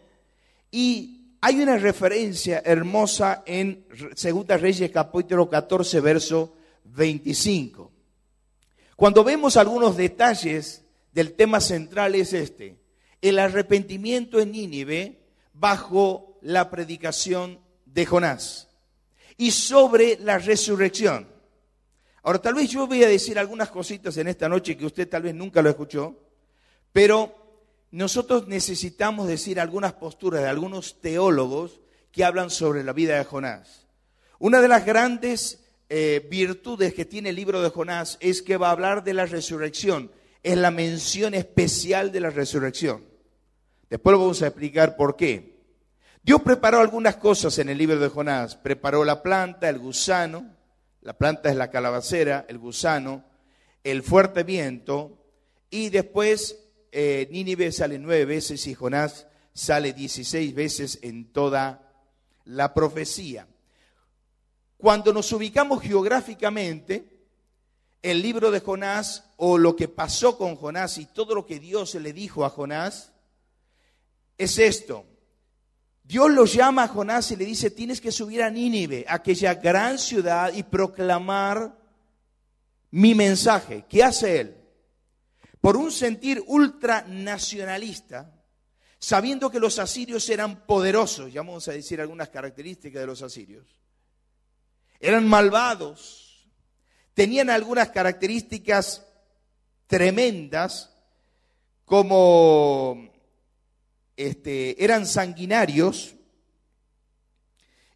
y 0.71 1.20
hay 1.43 1.59
una 1.59 1.75
referencia 1.77 2.61
hermosa 2.63 3.41
en 3.47 3.87
Segunda 4.13 4.57
Reyes 4.57 4.91
capítulo 4.91 5.49
14, 5.49 5.99
verso 5.99 6.55
25. 6.83 7.91
Cuando 8.95 9.23
vemos 9.23 9.57
algunos 9.57 9.97
detalles 9.97 10.83
del 11.11 11.33
tema 11.33 11.59
central 11.59 12.13
es 12.13 12.33
este, 12.33 12.77
el 13.23 13.39
arrepentimiento 13.39 14.39
en 14.39 14.51
Nínive 14.51 15.19
bajo 15.53 16.37
la 16.41 16.69
predicación 16.69 17.59
de 17.85 18.05
Jonás 18.05 18.69
y 19.35 19.49
sobre 19.49 20.19
la 20.19 20.37
resurrección. 20.37 21.27
Ahora, 22.21 22.39
tal 22.39 22.53
vez 22.53 22.69
yo 22.69 22.85
voy 22.85 23.03
a 23.03 23.09
decir 23.09 23.39
algunas 23.39 23.71
cositas 23.71 24.15
en 24.17 24.27
esta 24.27 24.47
noche 24.47 24.77
que 24.77 24.85
usted 24.85 25.09
tal 25.09 25.23
vez 25.23 25.33
nunca 25.33 25.63
lo 25.63 25.71
escuchó, 25.71 26.19
pero 26.93 27.40
nosotros 27.91 28.47
necesitamos 28.47 29.27
decir 29.27 29.59
algunas 29.59 29.93
posturas 29.93 30.41
de 30.41 30.47
algunos 30.47 31.01
teólogos 31.01 31.81
que 32.11 32.23
hablan 32.23 32.49
sobre 32.49 32.83
la 32.83 32.93
vida 32.93 33.17
de 33.17 33.25
Jonás. 33.25 33.87
Una 34.39 34.61
de 34.61 34.69
las 34.69 34.85
grandes 34.85 35.63
eh, 35.89 36.25
virtudes 36.31 36.93
que 36.93 37.03
tiene 37.03 37.29
el 37.29 37.35
libro 37.35 37.61
de 37.61 37.69
Jonás 37.69 38.17
es 38.21 38.41
que 38.41 38.55
va 38.55 38.69
a 38.69 38.71
hablar 38.71 39.03
de 39.03 39.13
la 39.13 39.25
resurrección. 39.25 40.09
Es 40.41 40.57
la 40.57 40.71
mención 40.71 41.33
especial 41.33 42.13
de 42.13 42.21
la 42.21 42.29
resurrección. 42.29 43.05
Después 43.89 44.13
lo 44.13 44.19
vamos 44.19 44.41
a 44.41 44.47
explicar 44.47 44.95
por 44.95 45.17
qué. 45.17 45.59
Dios 46.23 46.41
preparó 46.41 46.79
algunas 46.79 47.17
cosas 47.17 47.57
en 47.59 47.67
el 47.67 47.77
libro 47.77 47.99
de 47.99 48.07
Jonás. 48.07 48.55
Preparó 48.55 49.03
la 49.03 49.21
planta, 49.21 49.67
el 49.67 49.79
gusano. 49.79 50.55
La 51.01 51.17
planta 51.17 51.49
es 51.49 51.57
la 51.57 51.69
calabacera, 51.69 52.45
el 52.47 52.57
gusano, 52.57 53.25
el 53.83 54.01
fuerte 54.01 54.43
viento. 54.43 55.25
Y 55.69 55.89
después 55.89 56.60
eh, 56.91 57.27
Nínive 57.31 57.71
sale 57.71 57.97
nueve 57.97 58.25
veces 58.25 58.67
y 58.67 58.73
Jonás 58.73 59.27
sale 59.53 59.93
dieciséis 59.93 60.53
veces 60.53 60.99
en 61.01 61.31
toda 61.31 61.91
la 62.45 62.73
profecía. 62.73 63.47
Cuando 64.77 65.13
nos 65.13 65.31
ubicamos 65.31 65.81
geográficamente, 65.81 67.07
el 68.01 68.21
libro 68.21 68.49
de 68.51 68.61
Jonás 68.61 69.25
o 69.37 69.57
lo 69.57 69.75
que 69.75 69.87
pasó 69.87 70.37
con 70.37 70.55
Jonás 70.55 70.97
y 70.97 71.05
todo 71.05 71.35
lo 71.35 71.45
que 71.45 71.59
Dios 71.59 71.93
le 71.95 72.13
dijo 72.13 72.43
a 72.45 72.49
Jonás 72.49 73.11
es 74.37 74.57
esto. 74.57 75.05
Dios 76.03 76.31
lo 76.31 76.45
llama 76.45 76.83
a 76.83 76.87
Jonás 76.87 77.31
y 77.31 77.35
le 77.35 77.45
dice, 77.45 77.71
tienes 77.71 78.01
que 78.01 78.11
subir 78.11 78.41
a 78.41 78.49
Nínive, 78.49 79.05
aquella 79.07 79.53
gran 79.53 79.97
ciudad, 79.97 80.51
y 80.53 80.63
proclamar 80.63 81.77
mi 82.89 83.15
mensaje. 83.15 83.85
¿Qué 83.87 84.03
hace 84.03 84.41
él? 84.41 84.60
Por 85.61 85.77
un 85.77 85.91
sentir 85.91 86.43
ultranacionalista, 86.47 88.33
sabiendo 88.97 89.49
que 89.51 89.59
los 89.59 89.77
asirios 89.77 90.27
eran 90.29 90.65
poderosos, 90.65 91.31
ya 91.31 91.41
vamos 91.41 91.67
a 91.67 91.71
decir 91.71 92.01
algunas 92.01 92.29
características 92.29 92.99
de 92.99 93.07
los 93.07 93.21
asirios, 93.21 93.67
eran 94.99 95.27
malvados, 95.27 96.49
tenían 97.13 97.49
algunas 97.49 97.89
características 97.89 99.05
tremendas, 99.85 100.89
como 101.85 103.11
este, 104.15 104.83
eran 104.83 105.05
sanguinarios, 105.05 106.15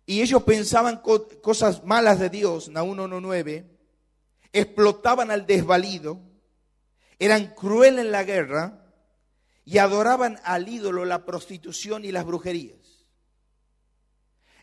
y 0.05 0.21
ellos 0.21 0.43
pensaban 0.43 1.01
cosas 1.41 1.83
malas 1.83 2.19
de 2.19 2.29
Dios, 2.29 2.69
Naúm 2.69 2.97
1.9, 2.97 3.65
explotaban 4.53 5.31
al 5.31 5.47
desvalido, 5.47 6.19
eran 7.19 7.53
crueles 7.53 8.05
en 8.05 8.11
la 8.11 8.23
guerra 8.23 8.85
y 9.65 9.77
adoraban 9.79 10.39
al 10.43 10.69
ídolo 10.69 11.05
la 11.05 11.25
prostitución 11.25 12.05
y 12.05 12.11
las 12.11 12.25
brujerías. 12.25 12.77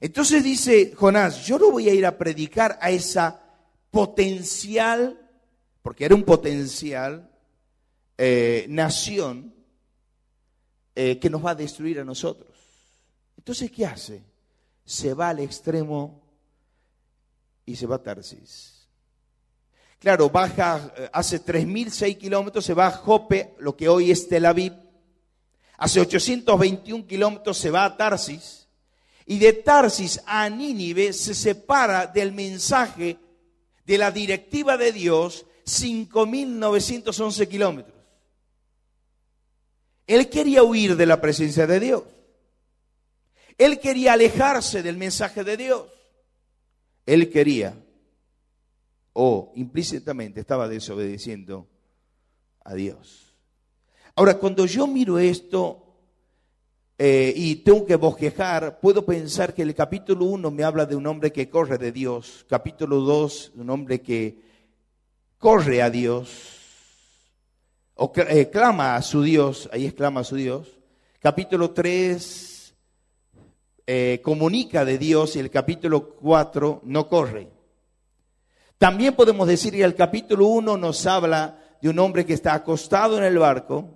Entonces 0.01 0.43
dice 0.43 0.93
Jonás, 0.97 1.47
yo 1.47 1.59
no 1.59 1.71
voy 1.71 1.89
a 1.89 1.95
ir 1.95 2.07
a 2.07 2.19
predicar 2.19 2.79
a 2.81 2.91
esa 2.91 3.41
potencial, 3.91 5.31
porque 5.83 6.05
era 6.05 6.15
un 6.15 6.25
potencial, 6.25 7.31
eh, 8.19 8.67
nación 8.69 9.55
eh, 10.95 11.19
que 11.19 11.31
nos 11.31 11.45
va 11.45 11.51
a 11.51 11.55
destruir 11.55 12.01
a 12.01 12.05
nosotros. 12.05 12.51
Entonces, 13.37 13.71
¿qué 13.71 13.87
hace? 13.87 14.23
Se 14.85 15.15
va 15.15 15.29
al 15.29 15.41
extremo 15.41 16.23
y 17.65 17.77
se 17.77 17.87
va 17.87 17.97
a 17.97 18.03
Tarsis. 18.03 18.82
Claro, 20.03 20.29
baja, 20.31 20.93
eh, 20.97 21.09
hace 21.13 21.41
3.006 21.41 22.19
kilómetros, 22.19 22.65
se 22.65 22.75
va 22.75 22.89
a 22.89 22.91
Jope, 22.91 23.55
lo 23.61 23.77
que 23.77 23.89
hoy 23.89 24.11
es 24.11 24.29
Tel 24.29 24.47
Aviv. 24.47 24.73
Hace 25.79 26.01
821 26.01 27.07
kilómetros 27.07 27.57
se 27.57 27.71
va 27.71 27.85
a 27.85 27.97
Tarsis 27.97 28.67
y 29.27 29.39
de 29.39 29.53
Tarsis 29.53 30.21
a 30.27 30.51
Nínive 30.51 31.13
se 31.13 31.35
separa 31.35 32.09
del 32.09 32.33
mensaje 32.33 33.17
de 33.87 33.99
la 33.99 34.11
directiva 34.11 34.77
de 34.77 34.91
Dios 34.91 35.47
5.911 35.67 37.47
kilómetros. 37.47 37.95
Él 40.09 40.29
quería 40.29 40.65
huir 40.65 40.97
de 40.97 41.07
la 41.07 41.21
presencia 41.21 41.65
de 41.69 41.79
Dios. 41.79 42.03
Él 43.57 43.79
quería 43.79 44.15
alejarse 44.15 44.83
del 44.83 44.97
mensaje 44.97 45.45
de 45.45 45.57
Dios. 45.57 45.87
Él 47.07 47.31
quería, 47.31 47.77
o 49.13 49.53
implícitamente 49.57 50.41
estaba 50.41 50.69
desobedeciendo 50.69 51.69
a 52.65 52.75
Dios. 52.75 53.37
Ahora, 54.15 54.39
cuando 54.39 54.67
yo 54.67 54.87
miro 54.87 55.19
esto, 55.19 55.83
eh, 56.99 57.33
y 57.35 57.57
tengo 57.57 57.85
que 57.87 57.97
bosquejar, 57.97 58.79
puedo 58.81 59.05
pensar 59.05 59.55
que 59.55 59.63
el 59.63 59.75
capítulo 59.75 60.27
1 60.27 60.51
me 60.51 60.65
habla 60.65 60.87
de 60.87 60.95
un 60.95 61.07
hombre 61.07 61.33
que 61.33 61.49
corre 61.49 61.79
de 61.79 61.93
Dios, 61.93 62.47
capítulo 62.49 63.01
2, 63.01 63.53
un 63.57 63.71
hombre 63.71 64.01
que 64.01 64.41
corre 65.39 65.83
a 65.83 65.91
Dios, 65.91 66.29
o 67.95 68.13
eh, 68.17 68.51
clama 68.51 68.97
a 68.97 69.03
su 69.03 69.23
Dios, 69.23 69.69
ahí 69.73 69.87
exclama 69.87 70.21
a 70.21 70.25
su 70.25 70.37
Dios, 70.37 70.69
capítulo 71.21 71.73
3 71.73 72.53
eh, 73.85 74.21
comunica 74.23 74.85
de 74.85 74.97
Dios 74.97 75.35
y 75.35 75.41
el 75.41 75.51
capítulo 75.51 76.15
4 76.15 76.83
no 76.85 77.09
corre. 77.09 77.49
También 78.83 79.15
podemos 79.15 79.47
decir 79.47 79.75
que 79.75 79.85
el 79.85 79.95
capítulo 79.95 80.49
1 80.49 80.77
nos 80.77 81.07
habla 81.07 81.57
de 81.81 81.89
un 81.89 82.01
hombre 82.01 82.27
que 82.27 82.33
está 82.33 82.53
acostado 82.53 83.17
en 83.17 83.23
el 83.23 83.39
barco, 83.39 83.89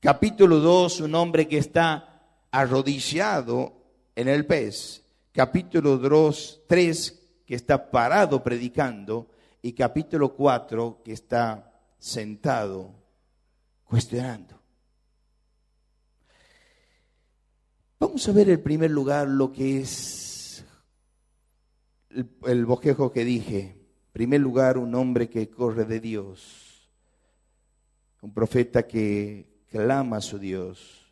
Capítulo 0.00 0.58
2, 0.58 1.02
un 1.02 1.14
hombre 1.14 1.46
que 1.46 1.58
está 1.58 2.20
arrodillado 2.50 3.74
en 4.16 4.26
el 4.26 4.44
pez. 4.44 5.04
Capítulo 5.30 5.98
2, 5.98 6.62
3, 6.66 7.22
que 7.46 7.54
está 7.54 7.92
parado 7.92 8.42
predicando. 8.42 9.30
Y 9.62 9.72
capítulo 9.72 10.34
4, 10.34 11.02
que 11.04 11.12
está 11.12 11.72
sentado 11.96 12.90
cuestionando. 13.84 14.60
Vamos 18.00 18.28
a 18.28 18.32
ver 18.32 18.50
en 18.50 18.60
primer 18.64 18.90
lugar 18.90 19.28
lo 19.28 19.52
que 19.52 19.82
es 19.82 20.64
el, 22.10 22.28
el 22.44 22.66
que 23.14 23.24
dije. 23.24 23.81
Primer 24.12 24.40
lugar, 24.40 24.78
un 24.78 24.94
hombre 24.94 25.28
que 25.28 25.48
corre 25.48 25.84
de 25.84 26.00
Dios. 26.00 26.90
Un 28.20 28.32
profeta 28.32 28.86
que 28.86 29.64
clama 29.68 30.18
a 30.18 30.20
su 30.20 30.38
Dios, 30.38 31.10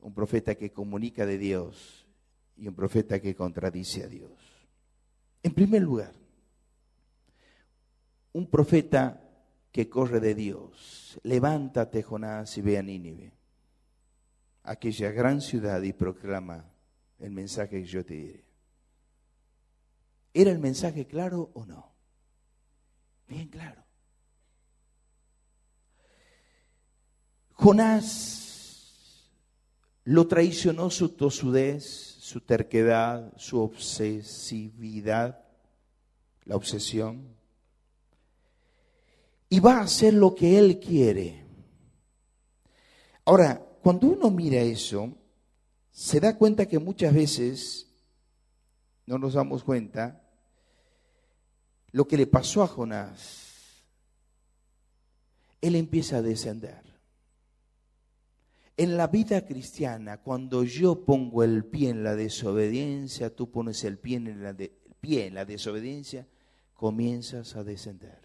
un 0.00 0.14
profeta 0.14 0.54
que 0.54 0.72
comunica 0.72 1.26
de 1.26 1.38
Dios 1.38 2.06
y 2.56 2.66
un 2.66 2.74
profeta 2.74 3.20
que 3.20 3.34
contradice 3.34 4.02
a 4.02 4.08
Dios. 4.08 4.32
En 5.42 5.52
primer 5.52 5.82
lugar, 5.82 6.12
un 8.32 8.48
profeta 8.48 9.22
que 9.70 9.88
corre 9.88 10.20
de 10.20 10.34
Dios. 10.34 11.20
Levántate, 11.22 12.02
Jonás, 12.02 12.56
y 12.58 12.62
ve 12.62 12.78
a 12.78 12.82
Nínive, 12.82 13.32
aquella 14.62 15.10
gran 15.10 15.40
ciudad, 15.40 15.82
y 15.82 15.92
proclama 15.92 16.64
el 17.18 17.32
mensaje 17.32 17.82
que 17.82 17.84
yo 17.84 18.04
te 18.04 18.14
diré. 18.14 18.51
¿Era 20.34 20.50
el 20.50 20.58
mensaje 20.58 21.06
claro 21.06 21.50
o 21.54 21.66
no? 21.66 21.92
Bien 23.28 23.48
claro. 23.48 23.82
Jonás 27.52 29.30
lo 30.04 30.26
traicionó 30.26 30.90
su 30.90 31.10
tosudez, 31.10 31.84
su 31.84 32.40
terquedad, 32.40 33.32
su 33.36 33.60
obsesividad, 33.60 35.44
la 36.44 36.56
obsesión, 36.56 37.36
y 39.48 39.60
va 39.60 39.78
a 39.78 39.82
hacer 39.82 40.14
lo 40.14 40.34
que 40.34 40.58
él 40.58 40.80
quiere. 40.80 41.44
Ahora, 43.24 43.64
cuando 43.82 44.08
uno 44.08 44.30
mira 44.30 44.60
eso, 44.60 45.16
se 45.90 46.18
da 46.18 46.36
cuenta 46.36 46.66
que 46.66 46.78
muchas 46.78 47.14
veces 47.14 47.86
no 49.06 49.18
nos 49.18 49.34
damos 49.34 49.62
cuenta 49.62 50.21
lo 51.92 52.08
que 52.08 52.16
le 52.16 52.26
pasó 52.26 52.62
a 52.62 52.66
Jonás. 52.66 53.86
Él 55.60 55.76
empieza 55.76 56.18
a 56.18 56.22
descender. 56.22 56.82
En 58.76 58.96
la 58.96 59.06
vida 59.06 59.46
cristiana, 59.46 60.22
cuando 60.22 60.64
yo 60.64 61.04
pongo 61.04 61.44
el 61.44 61.64
pie 61.64 61.90
en 61.90 62.02
la 62.02 62.16
desobediencia, 62.16 63.34
tú 63.34 63.50
pones 63.50 63.84
el 63.84 63.98
pie 63.98 64.16
en 64.16 64.42
la, 64.42 64.56
pie 65.00 65.26
en 65.26 65.34
la 65.34 65.44
desobediencia, 65.44 66.26
comienzas 66.74 67.54
a 67.54 67.62
descender. 67.62 68.20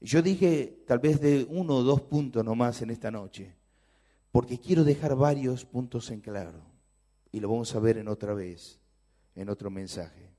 Yo 0.00 0.20
dije 0.20 0.82
tal 0.86 0.98
vez 0.98 1.20
de 1.20 1.46
uno 1.48 1.76
o 1.76 1.82
dos 1.82 2.02
puntos 2.02 2.44
nomás 2.44 2.82
en 2.82 2.90
esta 2.90 3.10
noche, 3.10 3.56
porque 4.32 4.58
quiero 4.58 4.84
dejar 4.84 5.16
varios 5.16 5.64
puntos 5.64 6.10
en 6.10 6.20
claro. 6.20 6.62
Y 7.30 7.40
lo 7.40 7.48
vamos 7.48 7.74
a 7.74 7.80
ver 7.80 7.98
en 7.98 8.08
otra 8.08 8.34
vez, 8.34 8.80
en 9.34 9.48
otro 9.48 9.70
mensaje. 9.70 10.37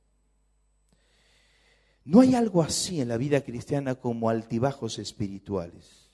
No 2.09 2.21
hay 2.21 2.33
algo 2.33 2.63
así 2.63 3.01
en 3.01 3.09
la 3.09 3.17
vida 3.17 3.41
cristiana 3.41 3.93
como 3.93 4.31
altibajos 4.31 4.97
espirituales 4.97 6.09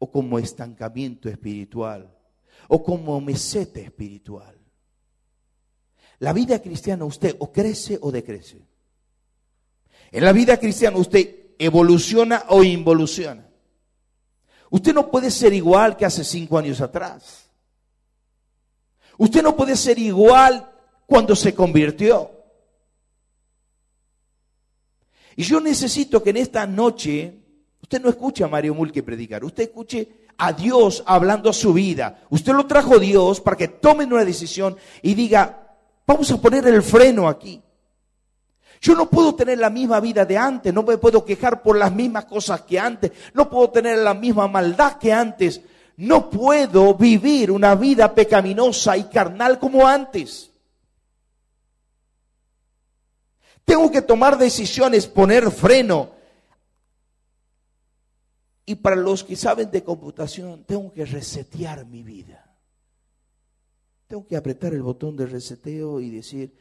o 0.00 0.10
como 0.10 0.40
estancamiento 0.40 1.28
espiritual, 1.28 2.12
o 2.66 2.82
como 2.82 3.20
meseta 3.20 3.78
espiritual. 3.78 4.58
La 6.18 6.32
vida 6.32 6.60
cristiana 6.60 7.04
usted 7.04 7.36
o 7.38 7.52
crece 7.52 8.00
o 8.02 8.10
decrece. 8.10 8.66
En 10.10 10.24
la 10.24 10.32
vida 10.32 10.56
cristiana 10.56 10.96
usted 10.96 11.54
evoluciona 11.56 12.46
o 12.48 12.64
involuciona. 12.64 13.48
Usted 14.70 14.92
no 14.92 15.08
puede 15.08 15.30
ser 15.30 15.52
igual 15.52 15.96
que 15.96 16.04
hace 16.04 16.24
cinco 16.24 16.58
años 16.58 16.80
atrás. 16.80 17.48
Usted 19.18 19.40
no 19.40 19.54
puede 19.54 19.76
ser 19.76 20.00
igual 20.00 20.68
cuando 21.06 21.36
se 21.36 21.54
convirtió. 21.54 22.33
Y 25.36 25.42
yo 25.42 25.60
necesito 25.60 26.22
que 26.22 26.30
en 26.30 26.36
esta 26.38 26.66
noche 26.66 27.44
Usted 27.84 28.00
no 28.00 28.08
escucha 28.08 28.46
a 28.46 28.48
Mario 28.48 28.74
Mulke 28.74 29.02
predicar, 29.02 29.44
usted 29.44 29.64
escuche 29.64 30.08
a 30.38 30.54
Dios 30.54 31.04
hablando 31.04 31.50
a 31.50 31.52
su 31.52 31.74
vida. 31.74 32.22
Usted 32.30 32.54
lo 32.54 32.64
trajo 32.64 32.98
Dios 32.98 33.42
para 33.42 33.58
que 33.58 33.68
tomen 33.68 34.10
una 34.10 34.24
decisión 34.24 34.74
y 35.02 35.12
diga, 35.12 35.76
vamos 36.06 36.30
a 36.30 36.40
poner 36.40 36.66
el 36.66 36.82
freno 36.82 37.28
aquí. 37.28 37.60
Yo 38.80 38.94
no 38.94 39.10
puedo 39.10 39.34
tener 39.34 39.58
la 39.58 39.68
misma 39.68 40.00
vida 40.00 40.24
de 40.24 40.38
antes, 40.38 40.72
no 40.72 40.82
me 40.82 40.96
puedo 40.96 41.26
quejar 41.26 41.62
por 41.62 41.76
las 41.76 41.92
mismas 41.92 42.24
cosas 42.24 42.62
que 42.62 42.80
antes, 42.80 43.12
no 43.34 43.50
puedo 43.50 43.68
tener 43.68 43.98
la 43.98 44.14
misma 44.14 44.48
maldad 44.48 44.94
que 44.94 45.12
antes, 45.12 45.60
no 45.98 46.30
puedo 46.30 46.94
vivir 46.94 47.50
una 47.50 47.74
vida 47.74 48.14
pecaminosa 48.14 48.96
y 48.96 49.04
carnal 49.04 49.58
como 49.58 49.86
antes. 49.86 50.53
Tengo 53.64 53.90
que 53.90 54.02
tomar 54.02 54.38
decisiones, 54.38 55.06
poner 55.06 55.50
freno, 55.50 56.14
y 58.66 58.76
para 58.76 58.96
los 58.96 59.24
que 59.24 59.36
saben 59.36 59.70
de 59.70 59.84
computación, 59.84 60.64
tengo 60.64 60.92
que 60.92 61.04
resetear 61.04 61.84
mi 61.86 62.02
vida. 62.02 62.56
Tengo 64.06 64.26
que 64.26 64.36
apretar 64.36 64.72
el 64.72 64.82
botón 64.82 65.16
de 65.16 65.26
reseteo 65.26 66.00
y 66.00 66.10
decir, 66.10 66.54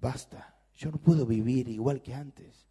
basta, 0.00 0.48
Yo 0.74 0.90
no 0.90 0.98
puedo 0.98 1.26
vivir 1.26 1.68
igual 1.68 2.02
que 2.02 2.14
antes. 2.14 2.66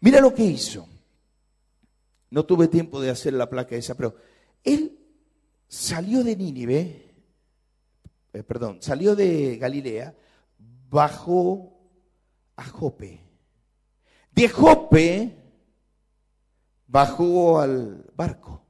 Mira 0.00 0.20
lo 0.20 0.34
que 0.34 0.44
hizo. 0.44 0.86
No 2.30 2.44
tuve 2.44 2.68
tiempo 2.68 3.00
de 3.00 3.10
hacer 3.10 3.32
la 3.32 3.48
placa 3.48 3.74
esa, 3.74 3.96
pero 3.96 4.16
él 4.62 4.98
salió 5.68 6.22
de 6.22 6.36
Nínive, 6.36 7.14
eh, 8.32 8.42
perdón, 8.42 8.80
salió 8.80 9.16
de 9.16 9.56
Galilea, 9.56 10.14
bajó 10.92 11.72
a 12.56 12.64
Jope. 12.64 13.20
De 14.30 14.48
Jope 14.48 15.36
bajó 16.86 17.60
al 17.60 18.10
barco. 18.14 18.62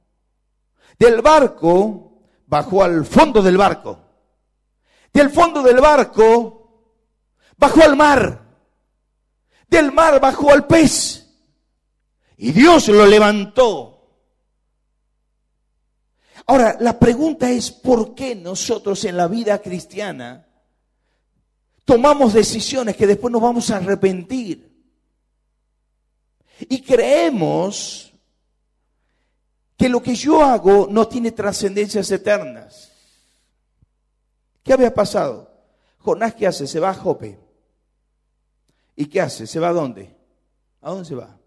Del 0.97 1.21
barco 1.21 2.23
bajó 2.47 2.83
al 2.83 3.05
fondo 3.05 3.41
del 3.41 3.57
barco. 3.57 3.99
Del 5.11 5.29
fondo 5.29 5.61
del 5.61 5.79
barco 5.81 6.97
bajó 7.57 7.83
al 7.83 7.95
mar. 7.97 8.41
Del 9.67 9.91
mar 9.91 10.19
bajó 10.21 10.51
al 10.51 10.65
pez. 10.65 11.27
Y 12.37 12.51
Dios 12.51 12.87
lo 12.87 13.05
levantó. 13.05 13.89
Ahora, 16.45 16.77
la 16.79 16.97
pregunta 16.97 17.49
es, 17.49 17.71
¿por 17.71 18.15
qué 18.15 18.35
nosotros 18.35 19.03
en 19.05 19.17
la 19.17 19.27
vida 19.27 19.61
cristiana 19.61 20.47
tomamos 21.85 22.33
decisiones 22.33 22.95
que 22.95 23.07
después 23.07 23.31
nos 23.31 23.41
vamos 23.41 23.69
a 23.69 23.77
arrepentir? 23.77 24.71
Y 26.59 26.81
creemos 26.81 28.13
que 29.77 29.89
lo 29.89 30.01
que 30.01 30.15
yo 30.15 30.41
hago 30.43 30.87
no 30.89 31.07
tiene 31.07 31.31
trascendencias 31.31 32.09
eternas. 32.11 32.91
¿Qué 34.63 34.73
había 34.73 34.93
pasado? 34.93 35.51
Jonás, 35.99 36.35
¿qué 36.35 36.47
hace? 36.47 36.67
Se 36.67 36.79
va 36.79 36.91
a 36.91 36.93
Jope. 36.93 37.39
¿Y 38.95 39.07
qué 39.07 39.21
hace? 39.21 39.47
¿Se 39.47 39.59
va 39.59 39.69
a 39.69 39.73
dónde? 39.73 40.15
¿A 40.81 40.91
dónde 40.91 41.05
se 41.05 41.15
va? 41.15 41.37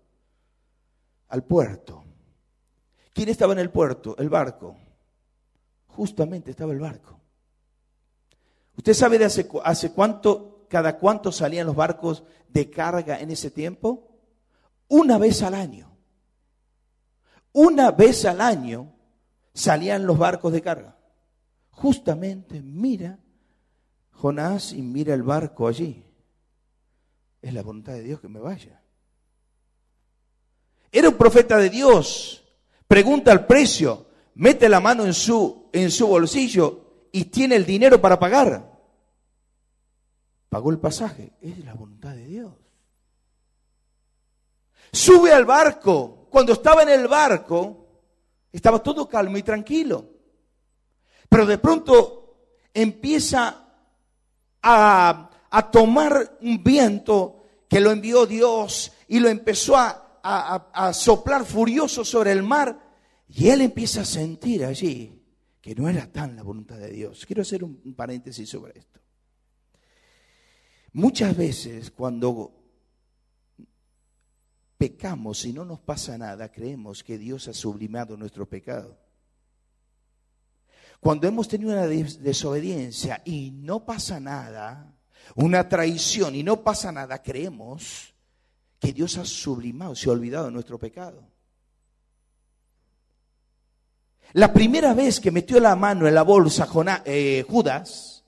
Al 1.28 1.44
puerto. 1.44 2.04
¿Quién 3.12 3.28
estaba 3.28 3.52
en 3.52 3.60
el 3.60 3.70
puerto? 3.70 4.16
El 4.18 4.28
barco. 4.28 4.76
Justamente 5.88 6.50
estaba 6.50 6.72
el 6.72 6.80
barco. 6.80 7.18
¿Usted 8.76 8.94
sabe 8.94 9.18
de 9.18 9.24
hace, 9.24 9.48
hace 9.64 9.92
cuánto, 9.92 10.66
cada 10.68 10.98
cuánto 10.98 11.32
salían 11.32 11.66
los 11.66 11.76
barcos 11.76 12.24
de 12.48 12.70
carga 12.70 13.20
en 13.20 13.30
ese 13.30 13.50
tiempo? 13.50 14.08
Una 14.88 15.18
vez 15.18 15.42
al 15.42 15.54
año. 15.54 15.96
Una 17.52 17.90
vez 17.90 18.24
al 18.26 18.40
año 18.40 18.92
salían 19.54 20.06
los 20.06 20.18
barcos 20.18 20.52
de 20.52 20.62
carga. 20.62 20.96
Justamente 21.70 22.60
mira 22.60 23.18
Jonás 24.12 24.72
y 24.72 24.82
mira 24.82 25.14
el 25.14 25.22
barco 25.22 25.66
allí. 25.66 26.04
Es 27.40 27.54
la 27.54 27.62
voluntad 27.62 27.94
de 27.94 28.02
Dios 28.02 28.20
que 28.20 28.28
me 28.28 28.40
vaya. 28.40 28.82
Era 30.92 31.08
un 31.08 31.16
profeta 31.16 31.56
de 31.58 31.70
Dios. 31.70 32.44
Pregunta 32.86 33.32
el 33.32 33.46
precio, 33.46 34.06
mete 34.34 34.68
la 34.68 34.80
mano 34.80 35.04
en 35.04 35.14
su, 35.14 35.68
en 35.72 35.90
su 35.90 36.06
bolsillo 36.06 36.85
y 37.16 37.24
tiene 37.24 37.56
el 37.56 37.64
dinero 37.64 37.98
para 37.98 38.18
pagar. 38.18 38.78
Pagó 40.50 40.70
el 40.70 40.78
pasaje. 40.78 41.32
Es 41.40 41.64
la 41.64 41.72
voluntad 41.72 42.14
de 42.14 42.26
Dios. 42.26 42.52
Sube 44.92 45.32
al 45.32 45.46
barco. 45.46 46.28
Cuando 46.28 46.52
estaba 46.52 46.82
en 46.82 46.90
el 46.90 47.08
barco, 47.08 48.02
estaba 48.52 48.82
todo 48.82 49.08
calmo 49.08 49.38
y 49.38 49.42
tranquilo. 49.42 50.10
Pero 51.30 51.46
de 51.46 51.56
pronto 51.56 52.50
empieza 52.74 53.64
a, 54.62 55.30
tomar 55.72 56.36
un 56.42 56.62
viento 56.62 57.44
que 57.66 57.80
lo 57.80 57.92
envió 57.92 58.26
Dios 58.26 58.92
y 59.08 59.20
lo 59.20 59.30
empezó 59.30 59.74
a, 59.78 60.20
a, 60.22 60.92
soplar 60.92 61.46
furioso 61.46 62.04
sobre 62.04 62.32
el 62.32 62.42
mar. 62.42 62.78
Y 63.26 63.48
él 63.48 63.62
empieza 63.62 64.02
a 64.02 64.04
sentir 64.04 64.66
allí 64.66 65.15
que 65.66 65.74
no 65.74 65.88
era 65.88 66.06
tan 66.06 66.36
la 66.36 66.44
voluntad 66.44 66.78
de 66.78 66.92
Dios. 66.92 67.26
Quiero 67.26 67.42
hacer 67.42 67.64
un 67.64 67.92
paréntesis 67.96 68.48
sobre 68.48 68.78
esto. 68.78 69.00
Muchas 70.92 71.36
veces 71.36 71.90
cuando 71.90 72.54
pecamos 74.78 75.44
y 75.44 75.52
no 75.52 75.64
nos 75.64 75.80
pasa 75.80 76.16
nada, 76.16 76.52
creemos 76.52 77.02
que 77.02 77.18
Dios 77.18 77.48
ha 77.48 77.52
sublimado 77.52 78.16
nuestro 78.16 78.48
pecado. 78.48 78.96
Cuando 81.00 81.26
hemos 81.26 81.48
tenido 81.48 81.72
una 81.72 81.88
desobediencia 81.88 83.20
y 83.24 83.50
no 83.50 83.84
pasa 83.84 84.20
nada, 84.20 84.96
una 85.34 85.68
traición 85.68 86.36
y 86.36 86.44
no 86.44 86.62
pasa 86.62 86.92
nada, 86.92 87.20
creemos 87.24 88.14
que 88.78 88.92
Dios 88.92 89.18
ha 89.18 89.24
sublimado, 89.24 89.96
se 89.96 90.08
ha 90.08 90.12
olvidado 90.12 90.46
de 90.46 90.52
nuestro 90.52 90.78
pecado. 90.78 91.28
La 94.32 94.52
primera 94.52 94.92
vez 94.94 95.20
que 95.20 95.30
metió 95.30 95.60
la 95.60 95.76
mano 95.76 96.06
en 96.06 96.14
la 96.14 96.22
bolsa 96.22 96.68
eh, 97.04 97.44
Judas, 97.48 98.24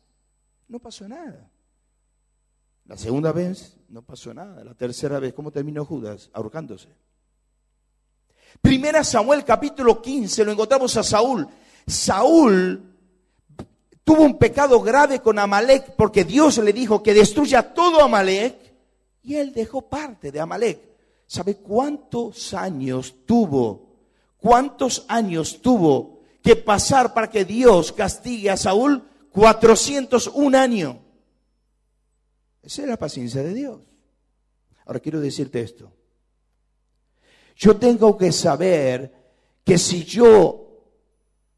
no 0.68 0.78
pasó 0.78 1.08
nada. 1.08 1.50
La 2.86 2.96
segunda 2.96 3.32
vez 3.32 3.76
no 3.88 4.02
pasó 4.02 4.32
nada. 4.32 4.64
La 4.64 4.74
tercera 4.74 5.18
vez, 5.18 5.34
¿cómo 5.34 5.50
terminó 5.50 5.84
Judas? 5.84 6.30
Ahorcándose. 6.32 6.88
Primera 8.60 9.04
Samuel 9.04 9.44
capítulo 9.44 10.00
15, 10.00 10.44
lo 10.44 10.52
encontramos 10.52 10.96
a 10.96 11.02
Saúl. 11.02 11.46
Saúl 11.86 12.82
tuvo 14.04 14.22
un 14.22 14.38
pecado 14.38 14.80
grave 14.80 15.20
con 15.20 15.38
Amalek 15.38 15.94
porque 15.96 16.24
Dios 16.24 16.58
le 16.58 16.72
dijo 16.72 17.02
que 17.02 17.14
destruya 17.14 17.74
todo 17.74 18.02
Amalek 18.02 18.74
y 19.22 19.34
él 19.34 19.52
dejó 19.52 19.82
parte 19.82 20.32
de 20.32 20.40
Amalek. 20.40 20.80
¿Sabe 21.26 21.56
cuántos 21.56 22.54
años 22.54 23.14
tuvo? 23.26 23.87
¿Cuántos 24.38 25.04
años 25.08 25.60
tuvo 25.60 26.20
que 26.42 26.56
pasar 26.56 27.12
para 27.12 27.28
que 27.28 27.44
Dios 27.44 27.92
castigue 27.92 28.50
a 28.50 28.56
Saúl? 28.56 29.04
401 29.30 30.58
años. 30.58 30.96
Esa 32.62 32.82
es 32.82 32.88
la 32.88 32.96
paciencia 32.96 33.42
de 33.42 33.54
Dios. 33.54 33.80
Ahora 34.86 35.00
quiero 35.00 35.20
decirte 35.20 35.60
esto. 35.60 35.92
Yo 37.56 37.76
tengo 37.76 38.16
que 38.16 38.32
saber 38.32 39.12
que 39.64 39.78
si 39.78 40.04
yo 40.04 40.68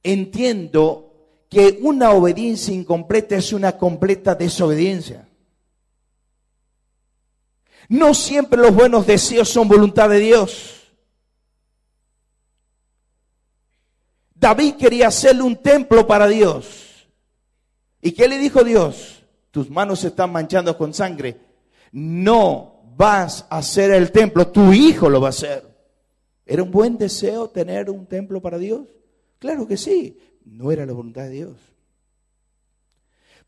entiendo 0.02 1.10
que 1.48 1.78
una 1.82 2.12
obediencia 2.12 2.72
incompleta 2.72 3.36
es 3.36 3.52
una 3.52 3.76
completa 3.76 4.34
desobediencia. 4.34 5.28
No 7.88 8.14
siempre 8.14 8.60
los 8.60 8.74
buenos 8.74 9.06
deseos 9.06 9.48
son 9.48 9.68
voluntad 9.68 10.08
de 10.08 10.20
Dios. 10.20 10.79
David 14.40 14.74
quería 14.74 15.08
hacerle 15.08 15.42
un 15.42 15.56
templo 15.56 16.06
para 16.06 16.26
Dios. 16.26 17.06
¿Y 18.00 18.12
qué 18.12 18.26
le 18.26 18.38
dijo 18.38 18.64
Dios? 18.64 19.20
tus 19.50 19.68
manos 19.70 20.00
se 20.00 20.08
están 20.08 20.32
manchando 20.32 20.76
con 20.76 20.94
sangre. 20.94 21.36
No 21.92 22.82
vas 22.96 23.46
a 23.50 23.58
hacer 23.58 23.90
el 23.90 24.12
templo, 24.12 24.48
tu 24.48 24.72
hijo 24.72 25.08
lo 25.08 25.20
va 25.20 25.28
a 25.28 25.30
hacer. 25.30 25.66
¿Era 26.46 26.62
un 26.62 26.70
buen 26.70 26.98
deseo 26.98 27.48
tener 27.48 27.90
un 27.90 28.06
templo 28.06 28.40
para 28.40 28.58
Dios? 28.58 28.86
Claro 29.38 29.66
que 29.66 29.76
sí, 29.76 30.18
no 30.44 30.70
era 30.70 30.86
la 30.86 30.92
voluntad 30.92 31.22
de 31.22 31.30
Dios. 31.30 31.56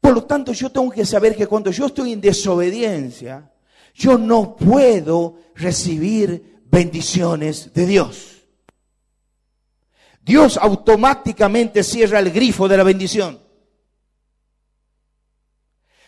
Por 0.00 0.14
lo 0.14 0.24
tanto, 0.24 0.52
yo 0.52 0.70
tengo 0.70 0.90
que 0.90 1.07
saber 1.07 1.37
que 1.37 1.46
cuando 1.46 1.70
yo 1.70 1.87
estoy 1.87 2.12
en 2.12 2.20
desobediencia, 2.20 3.52
yo 3.94 4.18
no 4.18 4.57
puedo 4.57 5.37
recibir 5.55 6.61
bendiciones 6.64 7.72
de 7.72 7.87
Dios. 7.87 8.32
Dios 10.22 10.56
automáticamente 10.56 11.82
cierra 11.82 12.20
el 12.20 12.30
grifo 12.30 12.68
de 12.68 12.76
la 12.76 12.85
bendición. 12.85 13.40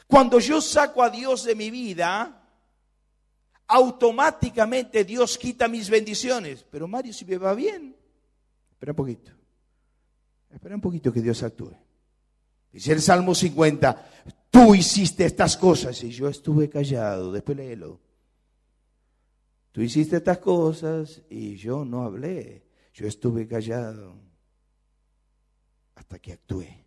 Cuando 0.06 0.38
yo 0.38 0.60
saco 0.60 1.02
a 1.02 1.10
Dios 1.10 1.44
de 1.44 1.56
mi 1.56 1.70
vida, 1.70 2.42
automáticamente 3.66 5.04
Dios 5.04 5.36
quita 5.36 5.66
mis 5.66 5.90
bendiciones. 5.90 6.64
Pero 6.70 6.86
Mario, 6.86 7.12
si 7.12 7.24
me 7.24 7.38
va 7.38 7.54
bien, 7.54 7.96
espera 8.72 8.92
un 8.92 8.96
poquito. 8.96 9.32
Espera 10.50 10.76
un 10.76 10.80
poquito 10.80 11.12
que 11.12 11.20
Dios 11.20 11.42
actúe. 11.42 11.74
Dice 12.70 12.92
el 12.92 13.02
Salmo 13.02 13.34
50, 13.34 14.10
tú 14.50 14.74
hiciste 14.74 15.24
estas 15.24 15.56
cosas 15.56 16.02
y 16.04 16.10
yo 16.10 16.28
estuve 16.28 16.68
callado. 16.68 17.32
Después 17.32 17.56
léelo. 17.56 18.00
Tú 19.72 19.80
hiciste 19.80 20.16
estas 20.18 20.38
cosas 20.38 21.22
y 21.28 21.56
yo 21.56 21.84
no 21.84 22.04
hablé. 22.04 22.63
Yo 22.94 23.06
estuve 23.08 23.46
callado 23.46 24.14
hasta 25.96 26.18
que 26.18 26.32
actué. 26.32 26.84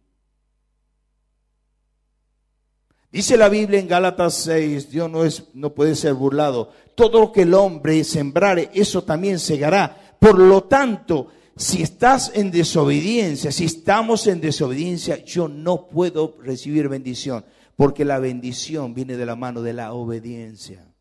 Dice 3.11 3.37
la 3.37 3.49
Biblia 3.49 3.79
en 3.79 3.87
Gálatas 3.87 4.35
6, 4.35 4.89
Dios 4.89 5.09
no, 5.09 5.23
es, 5.23 5.45
no 5.53 5.73
puede 5.73 5.95
ser 5.95 6.13
burlado. 6.13 6.71
Todo 6.95 7.19
lo 7.19 7.31
que 7.31 7.43
el 7.43 7.53
hombre 7.53 8.03
sembrare, 8.03 8.69
eso 8.73 9.03
también 9.03 9.39
segará. 9.39 10.15
Por 10.19 10.39
lo 10.39 10.63
tanto, 10.63 11.27
si 11.55 11.81
estás 11.81 12.31
en 12.35 12.51
desobediencia, 12.51 13.51
si 13.51 13.65
estamos 13.65 14.27
en 14.27 14.39
desobediencia, 14.39 15.23
yo 15.23 15.47
no 15.47 15.87
puedo 15.87 16.37
recibir 16.41 16.89
bendición. 16.89 17.45
porque 17.75 18.05
la 18.05 18.17
bendición 18.17 18.95
viene 18.95 19.17
de 19.17 19.25
la 19.27 19.35
mano 19.35 19.61
de 19.61 19.73
la 19.73 19.93
obediencia. 19.93 20.95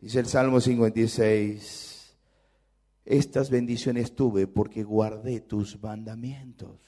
Dice 0.00 0.20
el 0.20 0.26
Salmo 0.26 0.58
56, 0.58 1.89
estas 3.10 3.50
bendiciones 3.50 4.14
tuve 4.14 4.46
porque 4.46 4.84
guardé 4.84 5.40
tus 5.40 5.82
mandamientos. 5.82 6.78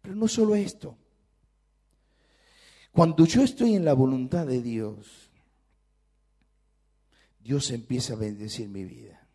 Pero 0.00 0.14
no 0.14 0.28
solo 0.28 0.54
esto. 0.54 0.96
Cuando 2.92 3.26
yo 3.26 3.42
estoy 3.42 3.74
en 3.74 3.84
la 3.84 3.94
voluntad 3.94 4.46
de 4.46 4.62
Dios, 4.62 5.30
Dios 7.40 7.70
empieza 7.72 8.14
a 8.14 8.16
bendecir 8.16 8.68
mi 8.68 8.84
vida. 8.84 9.26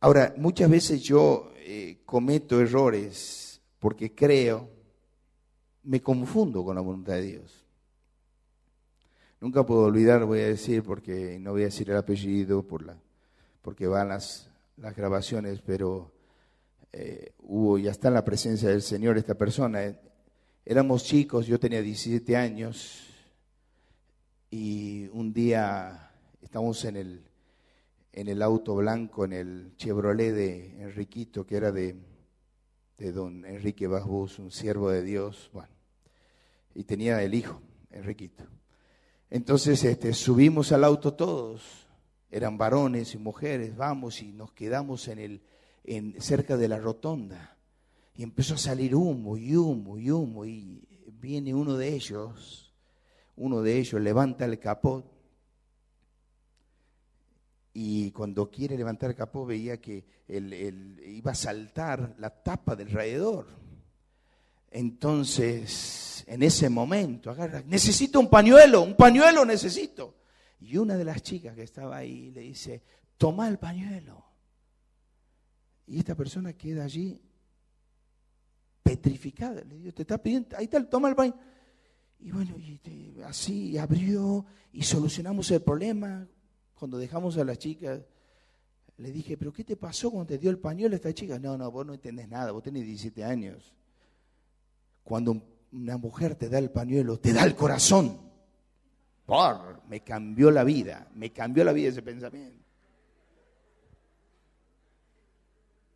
Ahora, 0.00 0.32
muchas 0.38 0.70
veces 0.70 1.02
yo 1.02 1.52
eh, 1.56 2.00
cometo 2.06 2.60
errores 2.60 3.60
porque 3.78 4.14
creo, 4.14 4.70
me 5.82 6.00
confundo 6.00 6.64
con 6.64 6.76
la 6.76 6.80
voluntad 6.80 7.14
de 7.14 7.22
Dios. 7.22 7.57
Nunca 9.40 9.64
puedo 9.64 9.82
olvidar, 9.82 10.24
voy 10.24 10.40
a 10.40 10.48
decir, 10.48 10.82
porque 10.82 11.38
no 11.38 11.52
voy 11.52 11.62
a 11.62 11.66
decir 11.66 11.88
el 11.90 11.96
apellido 11.96 12.64
por 12.64 12.84
la, 12.84 12.96
porque 13.62 13.86
van 13.86 14.08
las, 14.08 14.50
las 14.76 14.96
grabaciones, 14.96 15.60
pero 15.60 16.10
eh, 16.92 17.34
hubo, 17.38 17.78
ya 17.78 17.92
está 17.92 18.08
en 18.08 18.14
la 18.14 18.24
presencia 18.24 18.68
del 18.68 18.82
Señor 18.82 19.16
esta 19.16 19.36
persona. 19.36 19.96
Éramos 20.64 21.04
chicos, 21.04 21.46
yo 21.46 21.60
tenía 21.60 21.82
17 21.82 22.36
años 22.36 23.06
y 24.50 25.06
un 25.12 25.32
día 25.32 26.10
estamos 26.42 26.84
en 26.84 26.96
el, 26.96 27.22
en 28.12 28.26
el 28.26 28.42
auto 28.42 28.74
blanco, 28.74 29.24
en 29.24 29.34
el 29.34 29.72
Chevrolet 29.76 30.32
de 30.32 30.82
Enriquito, 30.82 31.46
que 31.46 31.56
era 31.56 31.70
de, 31.70 31.94
de 32.98 33.12
don 33.12 33.44
Enrique 33.44 33.86
Basbus, 33.86 34.40
un 34.40 34.50
siervo 34.50 34.90
de 34.90 35.02
Dios, 35.02 35.48
bueno, 35.52 35.72
y 36.74 36.82
tenía 36.82 37.22
el 37.22 37.34
hijo, 37.34 37.62
Enriquito. 37.92 38.57
Entonces 39.30 39.84
este, 39.84 40.14
subimos 40.14 40.72
al 40.72 40.84
auto 40.84 41.14
todos, 41.14 41.86
eran 42.30 42.56
varones 42.56 43.14
y 43.14 43.18
mujeres, 43.18 43.76
vamos 43.76 44.22
y 44.22 44.32
nos 44.32 44.52
quedamos 44.52 45.08
en 45.08 45.18
el, 45.18 45.42
en, 45.84 46.20
cerca 46.20 46.56
de 46.56 46.68
la 46.68 46.78
rotonda. 46.78 47.56
Y 48.14 48.22
empezó 48.22 48.54
a 48.54 48.58
salir 48.58 48.94
humo 48.94 49.36
y 49.36 49.54
humo 49.54 49.98
y 49.98 50.10
humo. 50.10 50.44
Y 50.44 50.82
viene 51.20 51.54
uno 51.54 51.76
de 51.76 51.94
ellos, 51.94 52.74
uno 53.36 53.62
de 53.62 53.78
ellos 53.78 54.00
levanta 54.00 54.44
el 54.44 54.58
capó. 54.58 55.04
Y 57.72 58.10
cuando 58.10 58.50
quiere 58.50 58.76
levantar 58.76 59.10
el 59.10 59.16
capó 59.16 59.46
veía 59.46 59.80
que 59.80 60.04
el, 60.26 61.00
iba 61.06 61.30
a 61.30 61.36
saltar 61.36 62.16
la 62.18 62.30
tapa 62.30 62.74
del 62.74 62.90
radiador. 62.90 63.46
Entonces, 64.70 66.24
en 66.26 66.42
ese 66.42 66.68
momento, 66.68 67.30
agarra, 67.30 67.62
necesito 67.66 68.20
un 68.20 68.28
pañuelo, 68.28 68.82
un 68.82 68.96
pañuelo 68.96 69.44
necesito. 69.44 70.16
Y 70.60 70.76
una 70.76 70.96
de 70.96 71.04
las 71.04 71.22
chicas 71.22 71.54
que 71.54 71.62
estaba 71.62 71.96
ahí 71.96 72.30
le 72.30 72.42
dice, 72.42 72.82
toma 73.16 73.48
el 73.48 73.58
pañuelo. 73.58 74.24
Y 75.86 75.98
esta 75.98 76.14
persona 76.14 76.52
queda 76.52 76.84
allí 76.84 77.20
petrificada. 78.82 79.62
Le 79.62 79.76
digo, 79.76 79.92
te 79.92 80.02
está 80.02 80.18
pidiendo, 80.18 80.56
ahí 80.56 80.64
está, 80.64 80.84
toma 80.88 81.08
el 81.08 81.14
pañuelo. 81.14 81.40
Y 82.20 82.32
bueno, 82.32 82.56
así 83.26 83.78
abrió 83.78 84.44
y 84.72 84.82
solucionamos 84.82 85.50
el 85.50 85.62
problema. 85.62 86.26
Cuando 86.74 86.98
dejamos 86.98 87.38
a 87.38 87.44
la 87.44 87.56
chica, 87.56 88.00
le 88.98 89.12
dije, 89.12 89.36
pero 89.36 89.52
¿qué 89.52 89.64
te 89.64 89.76
pasó 89.76 90.10
cuando 90.10 90.26
te 90.26 90.38
dio 90.38 90.50
el 90.50 90.58
pañuelo 90.58 90.96
esta 90.96 91.14
chica? 91.14 91.38
No, 91.38 91.56
no, 91.56 91.70
vos 91.70 91.86
no 91.86 91.94
entendés 91.94 92.28
nada, 92.28 92.50
vos 92.50 92.62
tenés 92.62 92.84
17 92.84 93.24
años. 93.24 93.72
Cuando 95.08 95.40
una 95.72 95.96
mujer 95.96 96.34
te 96.34 96.50
da 96.50 96.58
el 96.58 96.70
pañuelo, 96.70 97.18
te 97.18 97.32
da 97.32 97.42
el 97.42 97.54
corazón. 97.54 98.14
Por, 99.24 99.82
me 99.88 100.00
cambió 100.02 100.50
la 100.50 100.64
vida, 100.64 101.08
me 101.14 101.32
cambió 101.32 101.64
la 101.64 101.72
vida 101.72 101.88
ese 101.88 102.02
pensamiento. 102.02 102.62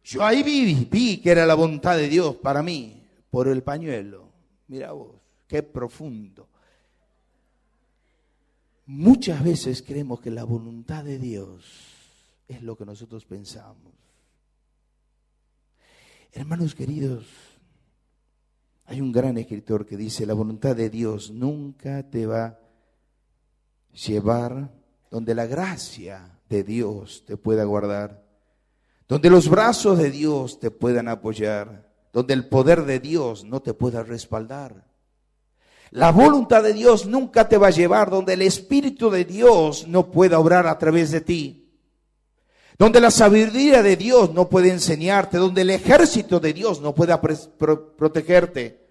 Yo 0.02 0.24
ahí 0.24 0.42
vi, 0.42 0.88
vi 0.90 1.18
que 1.18 1.30
era 1.30 1.44
la 1.44 1.52
voluntad 1.52 1.94
de 1.98 2.08
Dios 2.08 2.36
para 2.36 2.62
mí, 2.62 3.06
por 3.28 3.48
el 3.48 3.62
pañuelo. 3.62 4.30
Mira 4.68 4.92
vos, 4.92 5.16
qué 5.46 5.62
profundo. 5.62 6.48
Muchas 8.86 9.44
veces 9.44 9.82
creemos 9.82 10.22
que 10.22 10.30
la 10.30 10.44
voluntad 10.44 11.04
de 11.04 11.18
Dios 11.18 11.66
es 12.48 12.62
lo 12.62 12.78
que 12.78 12.86
nosotros 12.86 13.26
pensamos. 13.26 13.92
Hermanos 16.32 16.74
queridos, 16.74 17.26
hay 18.92 19.00
un 19.00 19.10
gran 19.10 19.38
escritor 19.38 19.86
que 19.86 19.96
dice, 19.96 20.26
la 20.26 20.34
voluntad 20.34 20.76
de 20.76 20.90
Dios 20.90 21.30
nunca 21.30 22.02
te 22.10 22.26
va 22.26 22.44
a 22.44 22.58
llevar 23.94 24.70
donde 25.10 25.34
la 25.34 25.46
gracia 25.46 26.38
de 26.50 26.62
Dios 26.62 27.24
te 27.26 27.38
pueda 27.38 27.64
guardar, 27.64 28.22
donde 29.08 29.30
los 29.30 29.48
brazos 29.48 29.96
de 29.96 30.10
Dios 30.10 30.60
te 30.60 30.70
puedan 30.70 31.08
apoyar, 31.08 31.90
donde 32.12 32.34
el 32.34 32.50
poder 32.50 32.84
de 32.84 33.00
Dios 33.00 33.44
no 33.44 33.62
te 33.62 33.72
pueda 33.72 34.02
respaldar. 34.02 34.84
La 35.90 36.12
voluntad 36.12 36.62
de 36.62 36.74
Dios 36.74 37.06
nunca 37.06 37.48
te 37.48 37.56
va 37.56 37.68
a 37.68 37.70
llevar 37.70 38.10
donde 38.10 38.34
el 38.34 38.42
Espíritu 38.42 39.08
de 39.08 39.24
Dios 39.24 39.88
no 39.88 40.10
pueda 40.10 40.38
obrar 40.38 40.66
a 40.66 40.76
través 40.76 41.10
de 41.10 41.22
ti 41.22 41.62
donde 42.78 43.00
la 43.00 43.12
sabiduría 43.12 43.80
de 43.80 43.96
Dios 43.96 44.32
no 44.34 44.48
puede 44.48 44.70
enseñarte, 44.70 45.38
donde 45.38 45.60
el 45.60 45.70
ejército 45.70 46.40
de 46.40 46.52
Dios 46.52 46.80
no 46.80 46.94
pueda 46.94 47.20
protegerte 47.20 48.81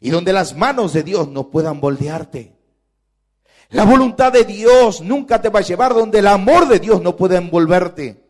y 0.00 0.10
donde 0.10 0.32
las 0.32 0.56
manos 0.56 0.92
de 0.92 1.02
Dios 1.02 1.28
no 1.28 1.50
puedan 1.50 1.80
moldearte. 1.80 2.54
La 3.70 3.84
voluntad 3.84 4.32
de 4.32 4.44
Dios 4.44 5.00
nunca 5.00 5.40
te 5.40 5.48
va 5.48 5.60
a 5.60 5.62
llevar 5.62 5.94
donde 5.94 6.18
el 6.18 6.26
amor 6.26 6.68
de 6.68 6.78
Dios 6.78 7.02
no 7.02 7.16
pueda 7.16 7.38
envolverte. 7.38 8.22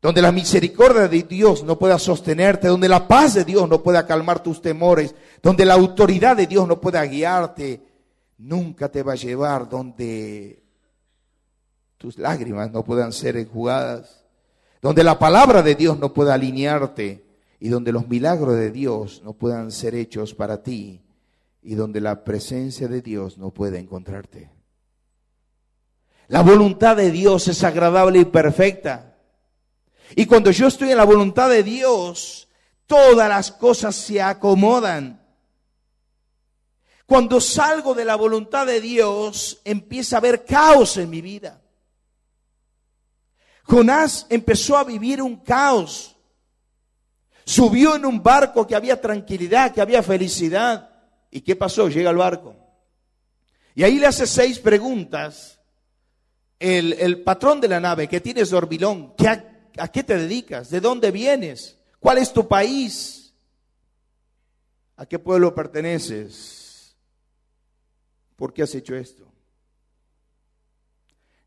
Donde 0.00 0.20
la 0.20 0.32
misericordia 0.32 1.08
de 1.08 1.22
Dios 1.22 1.64
no 1.64 1.78
pueda 1.78 1.98
sostenerte, 1.98 2.68
donde 2.68 2.88
la 2.88 3.08
paz 3.08 3.34
de 3.34 3.44
Dios 3.44 3.68
no 3.68 3.82
pueda 3.82 4.06
calmar 4.06 4.42
tus 4.42 4.60
temores, 4.60 5.14
donde 5.42 5.64
la 5.64 5.74
autoridad 5.74 6.36
de 6.36 6.46
Dios 6.46 6.68
no 6.68 6.80
pueda 6.80 7.02
guiarte, 7.06 7.82
nunca 8.38 8.90
te 8.90 9.02
va 9.02 9.12
a 9.12 9.16
llevar 9.16 9.68
donde 9.68 10.62
tus 11.96 12.18
lágrimas 12.18 12.70
no 12.70 12.84
puedan 12.84 13.12
ser 13.12 13.38
enjugadas, 13.38 14.26
donde 14.82 15.02
la 15.02 15.18
palabra 15.18 15.62
de 15.62 15.74
Dios 15.74 15.98
no 15.98 16.12
pueda 16.12 16.34
alinearte 16.34 17.24
y 17.60 17.68
donde 17.68 17.92
los 17.92 18.08
milagros 18.08 18.56
de 18.56 18.70
Dios 18.70 19.22
no 19.24 19.32
puedan 19.34 19.70
ser 19.70 19.94
hechos 19.94 20.34
para 20.34 20.62
ti 20.62 21.02
y 21.62 21.74
donde 21.74 22.00
la 22.00 22.24
presencia 22.24 22.88
de 22.88 23.00
Dios 23.00 23.38
no 23.38 23.50
pueda 23.50 23.78
encontrarte. 23.78 24.50
La 26.28 26.42
voluntad 26.42 26.96
de 26.96 27.10
Dios 27.10 27.48
es 27.48 27.64
agradable 27.64 28.20
y 28.20 28.24
perfecta. 28.24 29.16
Y 30.14 30.26
cuando 30.26 30.50
yo 30.50 30.66
estoy 30.66 30.90
en 30.90 30.98
la 30.98 31.04
voluntad 31.04 31.48
de 31.48 31.62
Dios, 31.62 32.48
todas 32.86 33.28
las 33.28 33.50
cosas 33.50 33.94
se 33.94 34.20
acomodan. 34.20 35.22
Cuando 37.06 37.40
salgo 37.40 37.94
de 37.94 38.04
la 38.04 38.16
voluntad 38.16 38.66
de 38.66 38.80
Dios, 38.80 39.60
empieza 39.64 40.16
a 40.16 40.18
haber 40.18 40.44
caos 40.44 40.96
en 40.96 41.10
mi 41.10 41.20
vida. 41.20 41.60
Jonás 43.64 44.26
empezó 44.30 44.76
a 44.76 44.84
vivir 44.84 45.20
un 45.20 45.36
caos. 45.36 46.13
Subió 47.44 47.96
en 47.96 48.06
un 48.06 48.22
barco 48.22 48.66
que 48.66 48.74
había 48.74 49.00
tranquilidad, 49.00 49.72
que 49.72 49.80
había 49.80 50.02
felicidad. 50.02 50.90
¿Y 51.30 51.42
qué 51.42 51.56
pasó? 51.56 51.88
Llega 51.88 52.10
al 52.10 52.16
barco. 52.16 52.56
Y 53.74 53.82
ahí 53.82 53.98
le 53.98 54.06
hace 54.06 54.26
seis 54.26 54.58
preguntas. 54.58 55.60
El, 56.58 57.22
patrón 57.22 57.60
de 57.60 57.68
la 57.68 57.80
nave, 57.80 58.08
que 58.08 58.20
tienes 58.20 58.50
dormilón, 58.50 59.14
a, 59.76 59.88
qué 59.88 60.02
te 60.02 60.16
dedicas? 60.16 60.70
¿De 60.70 60.80
dónde 60.80 61.10
vienes? 61.10 61.76
¿Cuál 62.00 62.18
es 62.18 62.32
tu 62.32 62.48
país? 62.48 63.34
¿A 64.96 65.04
qué 65.04 65.18
pueblo 65.18 65.54
perteneces? 65.54 66.96
¿Por 68.36 68.54
qué 68.54 68.62
has 68.62 68.74
hecho 68.74 68.94
esto? 68.94 69.30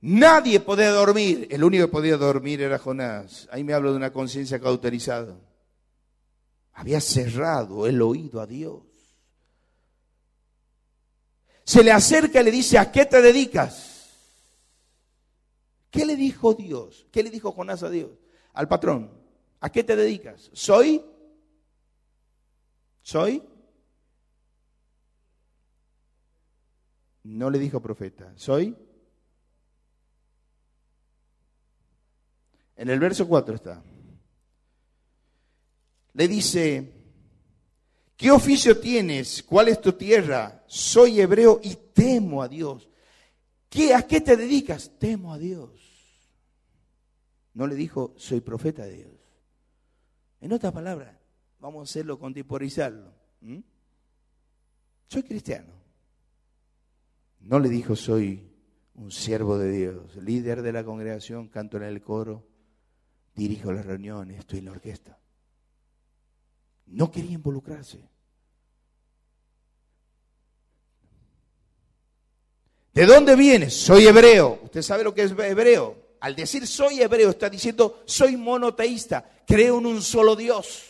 Nadie 0.01 0.59
podía 0.59 0.91
dormir. 0.91 1.47
El 1.49 1.63
único 1.63 1.85
que 1.85 1.91
podía 1.91 2.17
dormir 2.17 2.61
era 2.61 2.77
Jonás. 2.77 3.47
Ahí 3.51 3.63
me 3.63 3.73
hablo 3.73 3.91
de 3.91 3.97
una 3.97 4.13
conciencia 4.13 4.59
cauterizada. 4.59 5.35
Había 6.77 7.01
cerrado 7.01 7.87
el 7.87 7.99
oído 8.03 8.39
a 8.39 8.45
Dios. 8.45 8.83
Se 11.63 11.83
le 11.83 11.91
acerca 11.91 12.39
y 12.39 12.43
le 12.43 12.51
dice, 12.51 12.77
¿a 12.77 12.91
qué 12.91 13.07
te 13.07 13.19
dedicas? 13.19 14.11
¿Qué 15.89 16.05
le 16.05 16.15
dijo 16.15 16.53
Dios? 16.53 17.07
¿Qué 17.11 17.23
le 17.23 17.31
dijo 17.31 17.51
Jonás 17.51 17.81
a 17.81 17.89
Dios? 17.89 18.11
Al 18.53 18.67
patrón, 18.67 19.11
¿a 19.59 19.71
qué 19.71 19.83
te 19.83 19.95
dedicas? 19.95 20.51
¿Soy? 20.53 21.03
¿Soy? 23.01 23.41
No 27.23 27.49
le 27.49 27.57
dijo 27.57 27.81
profeta, 27.81 28.31
¿soy? 28.35 28.77
En 32.75 32.89
el 32.91 32.99
verso 32.99 33.27
4 33.27 33.55
está. 33.55 33.83
Le 36.17 36.27
dice, 36.27 36.97
¿Qué 38.17 38.31
oficio 38.31 38.79
tienes? 38.79 39.43
¿Cuál 39.43 39.67
es 39.67 39.79
tu 39.79 39.93
tierra? 39.93 40.63
Soy 40.65 41.21
hebreo 41.21 41.59
y 41.63 41.75
temo 41.93 42.41
a 42.41 42.47
Dios. 42.47 42.89
¿Qué, 43.69 43.93
¿A 43.93 44.07
qué 44.07 44.21
te 44.21 44.35
dedicas? 44.35 44.91
Temo 44.97 45.31
a 45.31 45.37
Dios. 45.37 45.69
No 47.53 47.67
le 47.67 47.75
dijo, 47.75 48.15
soy 48.17 48.41
profeta 48.41 48.83
de 48.85 48.95
Dios. 48.95 49.11
En 50.41 50.51
otras 50.51 50.73
palabras, 50.73 51.15
vamos 51.59 51.81
a 51.81 51.83
hacerlo, 51.91 52.17
contemporizarlo. 52.17 53.13
Soy 55.07 55.21
cristiano. 55.21 55.73
No 57.41 57.59
le 57.59 57.69
dijo, 57.69 57.95
soy 57.95 58.49
un 58.95 59.11
siervo 59.11 59.59
de 59.59 59.71
Dios, 59.71 60.15
líder 60.15 60.63
de 60.63 60.73
la 60.73 60.83
congregación, 60.83 61.49
canto 61.49 61.77
en 61.77 61.83
el 61.83 62.01
coro, 62.01 62.47
dirijo 63.35 63.71
las 63.71 63.85
reuniones, 63.85 64.39
estoy 64.39 64.59
en 64.59 64.65
la 64.65 64.71
orquesta. 64.71 65.19
No 66.87 67.11
quería 67.11 67.33
involucrarse. 67.33 67.99
¿De 72.93 73.05
dónde 73.05 73.35
vienes? 73.35 73.75
Soy 73.75 74.07
hebreo. 74.07 74.59
¿Usted 74.63 74.81
sabe 74.81 75.03
lo 75.03 75.13
que 75.13 75.23
es 75.23 75.31
hebreo? 75.31 76.07
Al 76.19 76.35
decir 76.35 76.65
soy 76.65 77.01
hebreo 77.01 77.29
está 77.29 77.49
diciendo 77.49 78.01
soy 78.05 78.37
monoteísta, 78.37 79.29
creo 79.45 79.77
en 79.77 79.85
un 79.85 80.01
solo 80.01 80.35
Dios. 80.35 80.83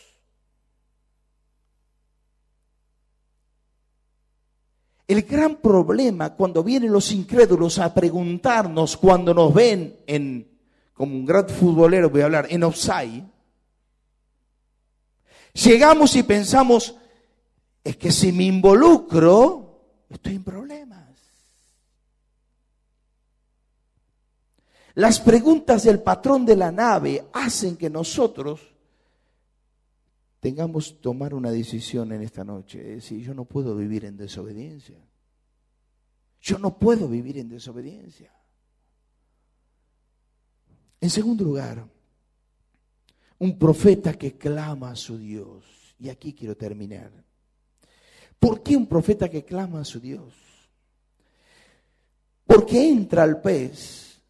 El 5.08 5.24
gran 5.24 5.58
problema 5.58 6.34
cuando 6.36 6.64
vienen 6.64 6.92
los 6.92 7.12
incrédulos 7.12 7.80
a 7.80 7.94
preguntarnos 7.94 8.98
cuando 8.98 9.34
nos 9.34 9.54
ven 9.54 10.00
en, 10.06 10.60
como 10.94 11.16
un 11.16 11.26
gran 11.26 11.48
futbolero 11.48 12.10
voy 12.10 12.22
a 12.22 12.26
hablar, 12.26 12.48
en 12.50 12.64
offside, 12.64 13.24
llegamos 15.66 16.16
y 16.16 16.24
pensamos, 16.24 16.96
es 17.84 17.98
que 17.98 18.12
si 18.12 18.32
me 18.32 18.44
involucro, 18.44 20.06
estoy 20.10 20.36
en 20.36 20.44
problemas. 20.44 21.08
Las 24.96 25.20
preguntas 25.20 25.84
del 25.84 26.02
patrón 26.02 26.46
de 26.46 26.56
la 26.56 26.72
nave 26.72 27.28
hacen 27.34 27.78
que 27.78 27.90
nosotros 27.90 28.62
tengamos 30.40 30.92
que 30.92 31.00
tomar 31.00 31.34
una 31.34 31.52
decisión 31.52 32.12
en 32.12 32.24
esta 32.24 32.44
noche. 32.44 32.80
Es 32.80 33.04
decir, 33.04 33.24
yo 33.24 33.34
no 33.34 33.46
puedo 33.46 33.76
vivir 33.76 34.06
en 34.06 34.18
desobediencia. 34.18 34.98
Yo 36.42 36.58
no 36.58 36.80
puedo 36.80 37.08
vivir 37.08 37.38
en 37.38 37.50
desobediencia. 37.50 38.32
En 41.00 41.10
segundo 41.10 41.44
lugar, 41.44 41.88
un 43.40 43.58
profeta 43.58 44.14
que 44.14 44.38
clama 44.38 44.92
a 44.92 44.96
su 44.96 45.18
Dios. 45.18 45.64
Y 46.00 46.10
aquí 46.10 46.34
quiero 46.34 46.56
terminar. 46.56 47.12
¿Por 48.40 48.62
qué 48.62 48.78
un 48.78 48.88
profeta 48.88 49.30
que 49.30 49.44
clama 49.44 49.82
a 49.82 49.86
su 49.86 50.00
Dios? 50.00 50.34
Porque 52.46 52.90
entra 52.90 53.24
al 53.24 53.42
pez 53.42 54.22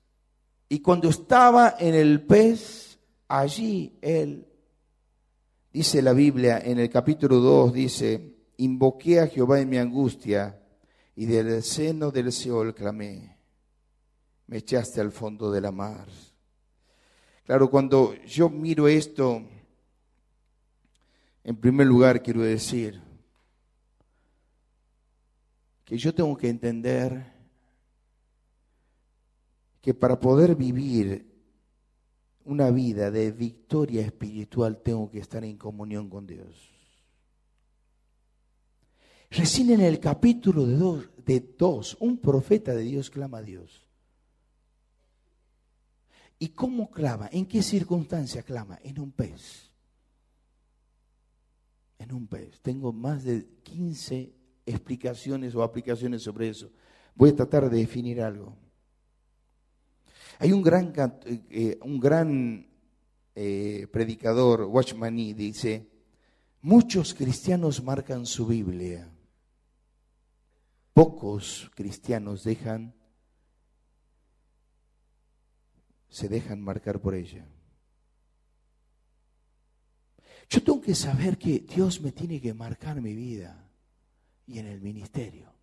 y 0.70 0.80
cuando 0.80 1.10
estaba 1.10 1.76
en 1.80 1.94
el 1.94 2.22
pez, 2.26 2.98
allí 3.28 3.98
él 4.02 4.48
Dice 5.78 6.02
la 6.02 6.14
Biblia 6.14 6.58
en 6.58 6.80
el 6.80 6.90
capítulo 6.90 7.36
2, 7.36 7.72
dice, 7.72 8.36
invoqué 8.58 9.20
a 9.20 9.28
Jehová 9.28 9.60
en 9.60 9.70
mi 9.70 9.78
angustia 9.78 10.60
y 11.16 11.28
del 11.28 11.62
seno 11.62 12.10
del 12.10 12.32
Seol 12.32 12.74
clamé, 12.74 13.38
me 14.48 14.58
echaste 14.58 15.02
al 15.02 15.12
fondo 15.12 15.52
de 15.52 15.62
la 15.62 15.72
mar. 15.72 16.08
Claro, 17.48 17.72
cuando 17.72 18.14
yo 18.26 18.50
miro 18.50 18.90
esto, 18.90 19.42
en 21.46 21.56
primer 21.56 21.88
lugar 21.88 22.22
quiero 22.22 22.42
decir 22.42 23.02
que 25.86 25.98
yo 25.98 26.14
tengo 26.14 26.36
que 26.36 26.50
entender 26.50 27.26
que 29.82 29.94
para 29.94 30.20
poder 30.20 30.58
vivir 30.58 31.26
una 32.44 32.70
vida 32.70 33.12
de 33.12 33.32
victoria 33.32 34.02
espiritual, 34.02 34.82
tengo 34.84 35.10
que 35.10 35.20
estar 35.20 35.46
en 35.46 35.56
comunión 35.56 36.10
con 36.10 36.28
Dios. 36.28 36.70
Recién 39.30 39.70
en 39.70 39.80
el 39.80 40.02
capítulo 40.02 40.66
de 40.66 41.40
dos, 41.58 41.96
un 42.02 42.18
profeta 42.18 42.74
de 42.76 42.84
Dios 42.84 43.10
clama 43.10 43.38
a 43.38 43.44
Dios. 43.44 43.87
¿Y 46.40 46.50
cómo 46.50 46.90
clama? 46.92 47.30
¿En 47.32 47.46
qué 47.46 47.64
circunstancia 47.64 48.44
clama? 48.44 48.80
En 48.84 49.00
un 49.00 49.12
pez. 49.12 49.72
En 51.98 52.14
un 52.14 52.28
pez. 52.28 52.62
Tengo 52.62 52.94
más 52.94 53.24
de 53.24 53.48
15 53.64 54.34
explicaciones 54.66 55.56
o 55.56 55.64
aplicaciones 55.64 56.22
sobre 56.22 56.50
eso. 56.50 56.70
Voy 57.16 57.32
a 57.32 57.36
tratar 57.36 57.70
de 57.70 57.78
definir 57.78 58.22
algo. 58.22 58.56
Hay 60.40 60.52
un 60.52 60.62
gran, 60.62 60.94
eh, 61.26 61.80
un 61.82 62.00
gran 62.00 62.68
eh, 63.34 63.88
predicador, 63.92 64.64
Watchmani, 64.64 65.34
dice, 65.34 65.88
muchos 66.62 67.14
cristianos 67.14 67.84
marcan 67.84 68.26
su 68.26 68.46
Biblia, 68.46 69.10
pocos 70.94 71.72
cristianos 71.76 72.44
dejan, 72.44 72.94
se 76.18 76.28
dejan 76.28 76.60
marcar 76.60 77.00
por 77.00 77.14
ella. 77.14 77.46
Yo 80.50 80.64
tengo 80.64 80.82
que 80.82 80.96
saber 80.96 81.38
que 81.38 81.60
Dios 81.60 82.02
me 82.02 82.12
tiene 82.12 82.42
que 82.42 82.56
marcar 82.56 83.00
mi 83.00 83.14
vida 83.14 83.70
y 84.48 84.58
en 84.58 84.66
el 84.66 84.82
ministerio. 84.82 85.54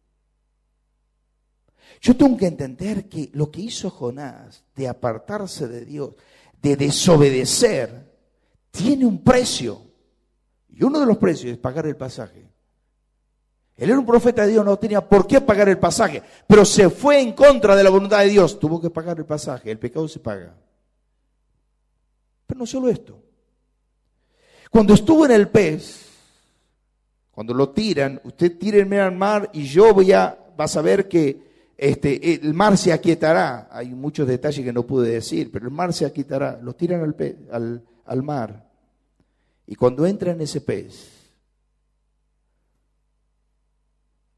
Yo 2.01 2.17
tengo 2.17 2.37
que 2.37 2.47
entender 2.47 3.09
que 3.09 3.31
lo 3.33 3.51
que 3.51 3.63
hizo 3.63 3.91
Jonás 3.91 4.63
de 4.77 4.87
apartarse 4.87 5.67
de 5.67 5.85
Dios, 5.85 6.15
de 6.63 6.77
desobedecer, 6.77 8.15
tiene 8.71 9.07
un 9.07 9.25
precio. 9.25 9.83
Y 10.69 10.85
uno 10.85 11.01
de 11.01 11.07
los 11.07 11.19
precios 11.19 11.51
es 11.51 11.59
pagar 11.59 11.87
el 11.87 11.97
pasaje. 11.97 12.49
Él 13.77 13.91
era 13.91 13.99
un 13.99 14.07
profeta 14.07 14.43
de 14.47 14.53
Dios, 14.53 14.65
no 14.65 14.79
tenía 14.79 15.01
por 15.01 15.27
qué 15.27 15.41
pagar 15.41 15.69
el 15.69 15.79
pasaje, 15.79 16.23
pero 16.47 16.65
se 16.65 16.91
fue 16.91 17.21
en 17.21 17.33
contra 17.33 17.75
de 17.75 17.83
la 17.83 17.91
voluntad 17.91 18.21
de 18.21 18.29
Dios, 18.29 18.59
tuvo 18.59 18.81
que 18.81 18.91
pagar 18.91 19.19
el 19.19 19.25
pasaje, 19.25 19.71
el 19.71 19.79
pecado 19.79 20.07
se 20.07 20.21
paga. 20.21 20.55
Pero 22.47 22.61
no 22.61 22.67
solo 22.67 22.89
esto. 22.89 23.21
Cuando 24.71 24.95
estuvo 24.95 25.25
en 25.25 25.33
el 25.33 25.49
pez, 25.49 26.09
cuando 27.31 27.53
lo 27.53 27.71
tiran, 27.71 28.21
usted 28.25 28.57
tírenme 28.59 29.01
al 29.01 29.15
mar 29.15 29.51
y 29.53 29.65
yo 29.65 29.93
voy 29.93 30.13
a, 30.13 30.39
vas 30.57 30.77
a 30.77 30.83
ver 30.83 31.09
que 31.09 31.43
este, 31.77 32.35
el 32.35 32.55
mar 32.55 32.79
se 32.79 32.93
aquietará. 32.93 33.69
Hay 33.73 33.89
muchos 33.89 34.29
detalles 34.29 34.65
que 34.65 34.73
no 34.73 34.85
pude 34.85 35.11
decir, 35.11 35.51
pero 35.53 35.67
el 35.67 35.73
mar 35.73 35.93
se 35.93 36.07
aquietará. 36.07 36.61
Los 36.63 36.77
tiran 36.77 37.15
al, 37.51 37.83
al 38.05 38.23
mar. 38.23 38.69
Y 39.67 39.75
cuando 39.75 40.07
entra 40.07 40.33
en 40.33 40.41
ese 40.41 40.61
pez, 40.61 41.14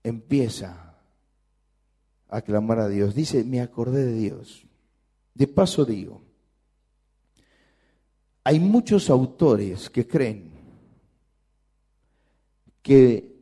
empieza 0.09 0.95
a 2.29 2.41
clamar 2.43 2.79
a 2.79 2.89
Dios. 2.89 3.15
Dice, 3.15 3.45
me 3.45 3.61
acordé 3.61 4.05
de 4.05 4.15
Dios. 4.15 4.65
De 5.35 5.47
paso 5.47 5.85
digo, 5.85 6.23
hay 8.45 8.61
muchos 8.61 9.11
autores 9.11 9.91
que 9.91 10.07
creen 10.07 10.53
que 12.83 13.37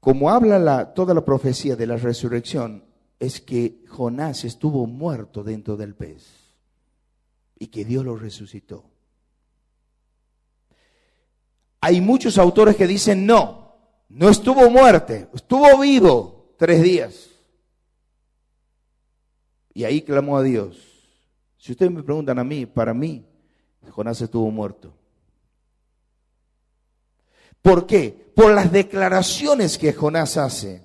como 0.00 0.30
habla 0.30 0.58
la, 0.58 0.94
toda 0.94 1.14
la 1.14 1.24
profecía 1.24 1.76
de 1.76 1.86
la 1.86 1.96
resurrección, 1.96 2.84
es 3.18 3.40
que 3.40 3.84
Jonás 3.88 4.44
estuvo 4.44 4.86
muerto 4.86 5.42
dentro 5.42 5.76
del 5.76 5.94
pez 5.94 6.24
y 7.58 7.66
que 7.66 7.84
Dios 7.84 8.04
lo 8.04 8.16
resucitó. 8.16 8.84
Hay 11.80 12.00
muchos 12.00 12.38
autores 12.38 12.76
que 12.76 12.86
dicen 12.86 13.26
no, 13.26 13.67
no 14.08 14.28
estuvo 14.28 14.70
muerte, 14.70 15.28
estuvo 15.34 15.78
vivo 15.78 16.54
tres 16.56 16.82
días. 16.82 17.28
Y 19.74 19.84
ahí 19.84 20.02
clamó 20.02 20.36
a 20.36 20.42
Dios. 20.42 20.76
Si 21.58 21.72
ustedes 21.72 21.92
me 21.92 22.02
preguntan 22.02 22.38
a 22.38 22.44
mí, 22.44 22.66
para 22.66 22.94
mí, 22.94 23.24
Jonás 23.90 24.20
estuvo 24.20 24.50
muerto. 24.50 24.92
¿Por 27.62 27.86
qué? 27.86 28.32
Por 28.34 28.54
las 28.54 28.72
declaraciones 28.72 29.78
que 29.78 29.92
Jonás 29.92 30.36
hace. 30.36 30.82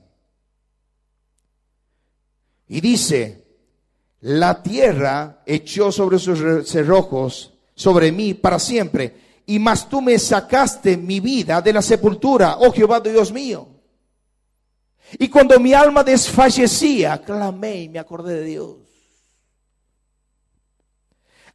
Y 2.67 2.81
dice, 2.81 3.45
la 4.21 4.63
tierra 4.63 5.43
echó 5.45 5.91
sobre 5.91 6.17
sus 6.19 6.67
cerrojos, 6.67 7.53
sobre 7.75 8.11
mí 8.11 8.33
para 8.33 8.59
siempre, 8.59 9.15
y 9.45 9.59
más 9.59 9.87
tú 9.89 10.01
me 10.01 10.17
sacaste 10.17 10.97
mi 10.97 11.19
vida 11.19 11.61
de 11.61 11.73
la 11.73 11.81
sepultura, 11.81 12.57
oh 12.59 12.71
Jehová 12.71 12.99
Dios 12.99 13.31
mío. 13.31 13.67
Y 15.19 15.29
cuando 15.29 15.59
mi 15.59 15.73
alma 15.73 16.03
desfallecía, 16.03 17.21
clamé 17.21 17.83
y 17.83 17.89
me 17.89 17.99
acordé 17.99 18.35
de 18.39 18.45
Dios. 18.45 18.77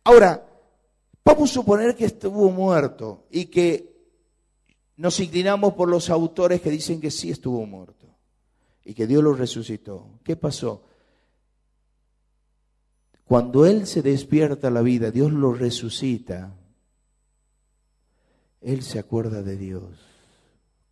Ahora, 0.04 0.46
vamos 1.24 1.50
a 1.50 1.54
suponer 1.54 1.96
que 1.96 2.04
estuvo 2.04 2.50
muerto 2.50 3.26
y 3.30 3.46
que 3.46 3.98
nos 4.96 5.18
inclinamos 5.20 5.74
por 5.74 5.88
los 5.88 6.10
autores 6.10 6.60
que 6.60 6.70
dicen 6.70 7.00
que 7.00 7.10
sí 7.10 7.30
estuvo 7.30 7.64
muerto 7.66 8.06
y 8.84 8.94
que 8.94 9.06
Dios 9.06 9.22
lo 9.22 9.32
resucitó. 9.32 10.18
¿Qué 10.24 10.36
pasó? 10.36 10.84
Cuando 13.24 13.66
Él 13.66 13.86
se 13.86 14.00
despierta 14.02 14.70
la 14.70 14.80
vida, 14.80 15.10
Dios 15.10 15.30
lo 15.30 15.52
resucita, 15.52 16.54
Él 18.60 18.82
se 18.82 18.98
acuerda 18.98 19.42
de 19.42 19.56
Dios. 19.56 19.98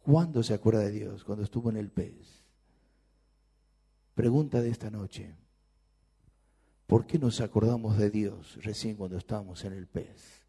¿Cuándo 0.02 0.42
se 0.42 0.54
acuerda 0.54 0.80
de 0.80 0.92
Dios? 0.92 1.24
Cuando 1.24 1.44
estuvo 1.44 1.70
en 1.70 1.76
el 1.76 1.90
pez. 1.90 2.44
Pregunta 4.14 4.62
de 4.62 4.70
esta 4.70 4.90
noche. 4.90 5.34
¿Por 6.86 7.06
qué 7.06 7.18
nos 7.18 7.40
acordamos 7.40 7.98
de 7.98 8.10
Dios 8.10 8.58
recién 8.62 8.96
cuando 8.96 9.18
estábamos 9.18 9.64
en 9.64 9.72
el 9.72 9.88
pez? 9.88 10.42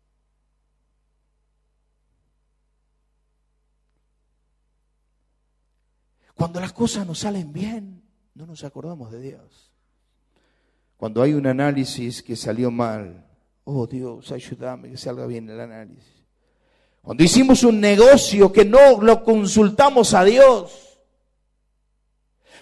Cuando 6.36 6.60
las 6.60 6.72
cosas 6.72 7.08
nos 7.08 7.20
salen 7.20 7.52
bien, 7.52 8.04
no 8.36 8.46
nos 8.46 8.64
acordamos 8.64 9.12
de 9.12 9.20
Dios. 9.20 9.74
Cuando 10.96 11.24
hay 11.24 11.34
un 11.34 11.48
análisis 11.48 12.22
que 12.22 12.36
salió 12.36 12.70
mal, 12.70 13.28
oh 13.64 13.88
Dios, 13.88 14.32
ayúdame 14.32 14.92
que 14.92 14.98
salga 14.98 15.26
bien 15.26 15.50
el 15.50 15.60
análisis. 15.60 16.17
Cuando 17.08 17.24
hicimos 17.24 17.64
un 17.64 17.80
negocio 17.80 18.52
que 18.52 18.66
no 18.66 19.00
lo 19.02 19.24
consultamos 19.24 20.14
a 20.14 20.26
Dios. 20.26 21.00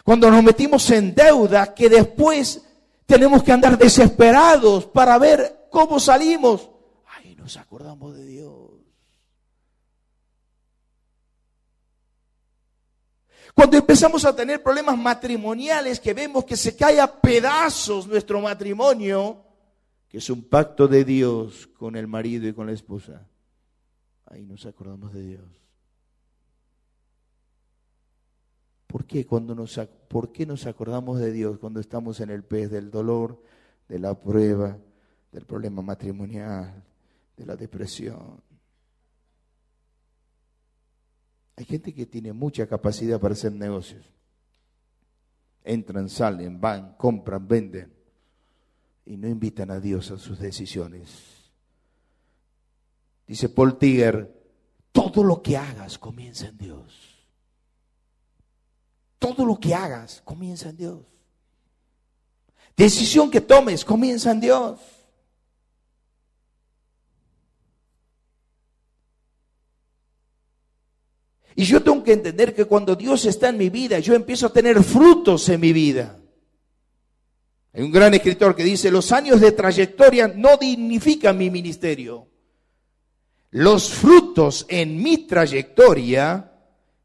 Cuando 0.04 0.30
nos 0.30 0.44
metimos 0.44 0.88
en 0.92 1.16
deuda 1.16 1.74
que 1.74 1.90
después 1.90 2.64
tenemos 3.08 3.42
que 3.42 3.52
andar 3.52 3.76
desesperados 3.76 4.86
para 4.86 5.18
ver 5.18 5.66
cómo 5.72 6.00
salimos. 6.00 6.70
Ay, 7.08 7.34
nos 7.34 7.58
acordamos 7.58 8.16
de 8.16 8.24
Dios. 8.24 8.70
Cuando 13.56 13.78
empezamos 13.78 14.26
a 14.26 14.36
tener 14.36 14.62
problemas 14.62 14.96
matrimoniales, 14.96 16.00
que 16.00 16.14
vemos 16.14 16.46
que 16.46 16.56
se 16.56 16.76
cae 16.76 17.02
a 17.02 17.12
pedazos 17.20 18.06
nuestro 18.06 18.40
matrimonio, 18.42 19.44
que 20.08 20.20
es 20.20 20.30
un 20.30 20.44
pacto 20.44 20.88
de 20.88 21.04
Dios 21.04 21.66
con 21.80 21.96
el 21.96 22.06
marido 22.06 22.48
y 22.48 22.54
con 22.54 22.68
la 22.68 22.74
esposa, 22.74 23.28
ahí 24.28 24.46
nos 24.46 24.66
acordamos 24.66 25.14
de 25.14 25.22
Dios. 25.22 25.66
¿Por 28.88 29.06
qué, 29.06 29.26
cuando 29.26 29.54
nos, 29.54 29.80
¿Por 30.08 30.32
qué 30.32 30.46
nos 30.46 30.66
acordamos 30.66 31.20
de 31.20 31.32
Dios 31.32 31.60
cuando 31.60 31.80
estamos 31.80 32.20
en 32.22 32.30
el 32.30 32.44
pez 32.44 32.72
del 32.72 32.92
dolor, 32.92 33.42
de 33.90 34.00
la 34.00 34.18
prueba, 34.18 34.78
del 35.32 35.46
problema 35.46 35.82
matrimonial, 35.82 36.84
de 37.36 37.46
la 37.46 37.56
depresión? 37.56 38.42
Hay 41.58 41.66
gente 41.66 41.94
que 41.94 42.06
tiene 42.06 42.34
mucha 42.34 42.68
capacidad 42.68 43.20
para 43.20 43.34
hacer 43.34 43.52
negocios. 43.52 44.06
Entran, 45.64 46.10
salen, 46.10 46.60
van, 46.62 46.96
compran, 46.96 47.48
venden 47.48 47.94
y 49.06 49.18
no 49.18 49.28
invitan 49.28 49.72
a 49.72 49.80
Dios 49.80 50.12
a 50.12 50.18
sus 50.18 50.40
decisiones. 50.40 51.35
Dice 53.28 53.50
Paul 53.50 53.78
Tiger, 53.78 54.32
todo 54.92 55.24
lo 55.24 55.42
que 55.42 55.58
hagas 55.58 55.98
comienza 55.98 56.48
en 56.48 56.58
Dios. 56.58 57.26
Todo 59.20 59.46
lo 59.46 59.60
que 59.60 59.74
hagas 59.74 60.22
comienza 60.24 60.70
en 60.70 60.78
Dios. 60.78 61.00
Decisión 62.78 63.32
que 63.32 63.42
tomes 63.42 63.84
comienza 63.84 64.32
en 64.32 64.40
Dios. 64.40 64.80
Y 71.56 71.64
yo 71.64 71.82
tengo 71.82 72.04
que 72.04 72.14
entender 72.14 72.54
que 72.54 72.66
cuando 72.66 72.96
Dios 72.96 73.26
está 73.26 73.50
en 73.50 73.58
mi 73.58 73.70
vida, 73.70 74.00
yo 74.00 74.14
empiezo 74.14 74.48
a 74.48 74.54
tener 74.54 74.84
frutos 74.84 75.48
en 75.48 75.62
mi 75.62 75.72
vida. 75.72 76.20
Hay 77.74 77.82
un 77.82 77.92
gran 77.92 78.14
escritor 78.14 78.56
que 78.56 78.64
dice, 78.64 78.92
los 78.92 79.12
años 79.12 79.40
de 79.40 79.54
trayectoria 79.54 80.28
no 80.28 80.58
dignifican 80.58 81.38
mi 81.38 81.50
ministerio. 81.50 82.28
Los 83.56 83.90
frutos 83.90 84.66
en 84.68 85.02
mi 85.02 85.20
trayectoria 85.20 86.52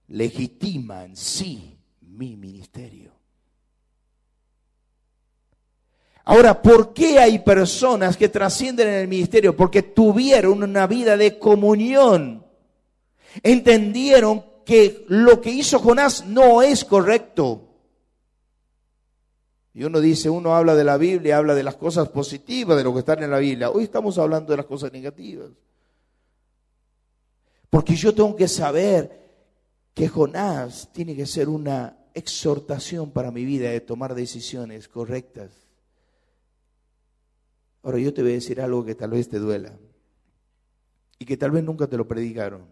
legitiman, 0.08 1.14
sí, 1.14 1.78
mi 2.00 2.36
ministerio. 2.36 3.12
Ahora, 6.24 6.60
¿por 6.60 6.92
qué 6.92 7.20
hay 7.20 7.38
personas 7.38 8.16
que 8.16 8.28
trascienden 8.28 8.88
en 8.88 8.94
el 8.94 9.06
ministerio? 9.06 9.56
Porque 9.56 9.82
tuvieron 9.82 10.64
una 10.64 10.88
vida 10.88 11.16
de 11.16 11.38
comunión 11.38 12.44
entendieron 13.44 14.44
que 14.66 15.04
lo 15.06 15.40
que 15.40 15.50
hizo 15.50 15.78
Jonás 15.78 16.26
no 16.26 16.62
es 16.62 16.84
correcto. 16.84 17.68
Y 19.72 19.84
uno 19.84 20.00
dice, 20.00 20.28
uno 20.28 20.56
habla 20.56 20.74
de 20.74 20.82
la 20.82 20.96
Biblia, 20.96 21.36
habla 21.36 21.54
de 21.54 21.62
las 21.62 21.76
cosas 21.76 22.08
positivas, 22.08 22.76
de 22.76 22.82
lo 22.82 22.92
que 22.92 22.98
están 22.98 23.22
en 23.22 23.30
la 23.30 23.38
Biblia. 23.38 23.70
Hoy 23.70 23.84
estamos 23.84 24.18
hablando 24.18 24.52
de 24.52 24.56
las 24.56 24.66
cosas 24.66 24.90
negativas. 24.92 25.50
Porque 27.70 27.94
yo 27.94 28.12
tengo 28.12 28.34
que 28.34 28.48
saber 28.48 29.20
que 29.94 30.08
Jonás 30.08 30.90
tiene 30.92 31.14
que 31.14 31.26
ser 31.26 31.48
una 31.48 31.96
exhortación 32.14 33.12
para 33.12 33.30
mi 33.30 33.44
vida 33.44 33.70
de 33.70 33.80
tomar 33.80 34.14
decisiones 34.14 34.88
correctas. 34.88 35.68
Ahora 37.82 37.98
yo 37.98 38.12
te 38.12 38.22
voy 38.22 38.32
a 38.32 38.34
decir 38.34 38.60
algo 38.60 38.84
que 38.84 38.94
tal 38.94 39.10
vez 39.10 39.28
te 39.28 39.38
duela 39.38 39.78
y 41.18 41.24
que 41.24 41.36
tal 41.36 41.52
vez 41.52 41.64
nunca 41.64 41.86
te 41.86 41.96
lo 41.96 42.06
predicaron. 42.06 42.66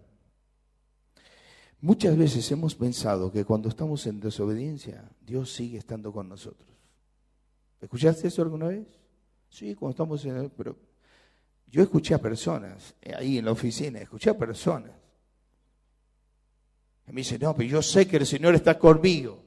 Muchas 1.80 2.16
veces 2.16 2.50
hemos 2.50 2.74
pensado 2.74 3.30
que 3.30 3.44
cuando 3.44 3.68
estamos 3.68 4.04
en 4.06 4.18
desobediencia, 4.18 5.08
Dios 5.24 5.52
sigue 5.52 5.78
estando 5.78 6.12
con 6.12 6.28
nosotros. 6.28 6.68
¿Escuchaste 7.80 8.26
eso 8.26 8.42
alguna 8.42 8.66
vez? 8.66 8.86
Sí, 9.48 9.76
cuando 9.76 9.92
estamos 9.92 10.24
en... 10.24 10.50
Pero 10.50 10.76
yo 11.70 11.82
escuché 11.82 12.14
a 12.14 12.18
personas, 12.18 12.94
eh, 13.02 13.14
ahí 13.14 13.38
en 13.38 13.44
la 13.44 13.52
oficina, 13.52 14.00
escuché 14.00 14.30
a 14.30 14.38
personas. 14.38 14.92
Y 17.06 17.12
me 17.12 17.20
dicen, 17.20 17.40
no, 17.40 17.54
pero 17.54 17.68
yo 17.68 17.82
sé 17.82 18.06
que 18.06 18.18
el 18.18 18.26
Señor 18.26 18.54
está 18.54 18.78
conmigo. 18.78 19.42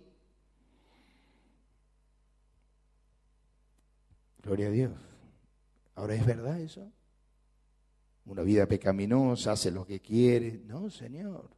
Gloria 4.42 4.68
a 4.68 4.72
Dios. 4.72 4.92
Ahora, 5.96 6.16
¿es 6.16 6.26
verdad 6.26 6.60
eso? 6.60 6.92
Una 8.26 8.42
vida 8.42 8.66
pecaminosa, 8.66 9.52
hace 9.52 9.72
lo 9.72 9.86
que 9.86 10.00
quiere. 10.00 10.62
No, 10.66 10.90
Señor. 10.90 11.50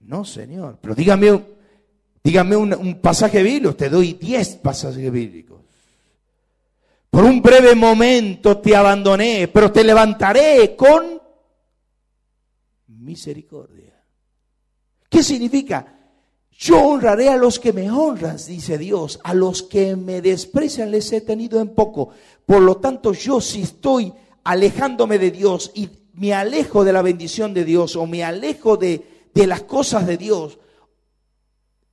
No, 0.00 0.24
Señor. 0.24 0.78
Pero 0.80 0.94
dígame, 0.94 1.44
dígame 2.22 2.56
un, 2.56 3.00
pasaje 3.00 3.42
bíblico. 3.42 3.74
Te 3.74 3.88
doy 3.88 4.14
diez 4.14 4.56
pasajes 4.56 5.10
bíblicos. 5.10 5.62
Por 7.10 7.24
un 7.24 7.40
breve 7.40 7.74
momento 7.74 8.58
te 8.58 8.76
abandoné, 8.76 9.48
pero 9.48 9.72
te 9.72 9.82
levantaré 9.82 10.76
con 10.76 11.20
misericordia. 12.86 13.94
¿Qué 15.08 15.22
significa? 15.22 15.94
Yo 16.50 16.80
honraré 16.82 17.28
a 17.28 17.36
los 17.36 17.58
que 17.58 17.72
me 17.72 17.90
honran, 17.90 18.36
dice 18.36 18.78
Dios. 18.78 19.20
A 19.22 19.32
los 19.32 19.62
que 19.62 19.96
me 19.96 20.20
desprecian 20.20 20.90
les 20.90 21.12
he 21.12 21.20
tenido 21.20 21.60
en 21.60 21.68
poco. 21.68 22.10
Por 22.44 22.60
lo 22.60 22.78
tanto, 22.78 23.12
yo 23.12 23.40
si 23.40 23.62
estoy 23.62 24.12
alejándome 24.44 25.18
de 25.18 25.30
Dios 25.30 25.70
y 25.74 25.88
me 26.14 26.34
alejo 26.34 26.84
de 26.84 26.92
la 26.92 27.02
bendición 27.02 27.54
de 27.54 27.64
Dios 27.64 27.94
o 27.94 28.06
me 28.06 28.24
alejo 28.24 28.76
de, 28.76 29.28
de 29.32 29.46
las 29.46 29.62
cosas 29.62 30.06
de 30.06 30.16
Dios, 30.16 30.58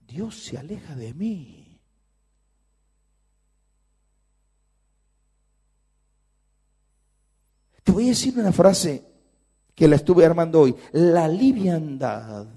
Dios 0.07 0.35
se 0.35 0.57
aleja 0.57 0.95
de 0.95 1.13
mí. 1.13 1.64
Te 7.85 7.91
voy 7.91 8.05
a 8.05 8.09
decir 8.09 8.33
una 8.35 8.51
frase 8.51 9.05
que 9.75 9.87
la 9.87 9.97
estuve 9.97 10.25
armando 10.25 10.61
hoy. 10.61 10.75
La 10.91 11.27
liviandad 11.27 12.47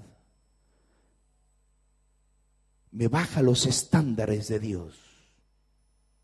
me 2.91 3.07
baja 3.07 3.43
los 3.43 3.67
estándares 3.67 4.47
de 4.47 4.59
Dios. 4.59 4.95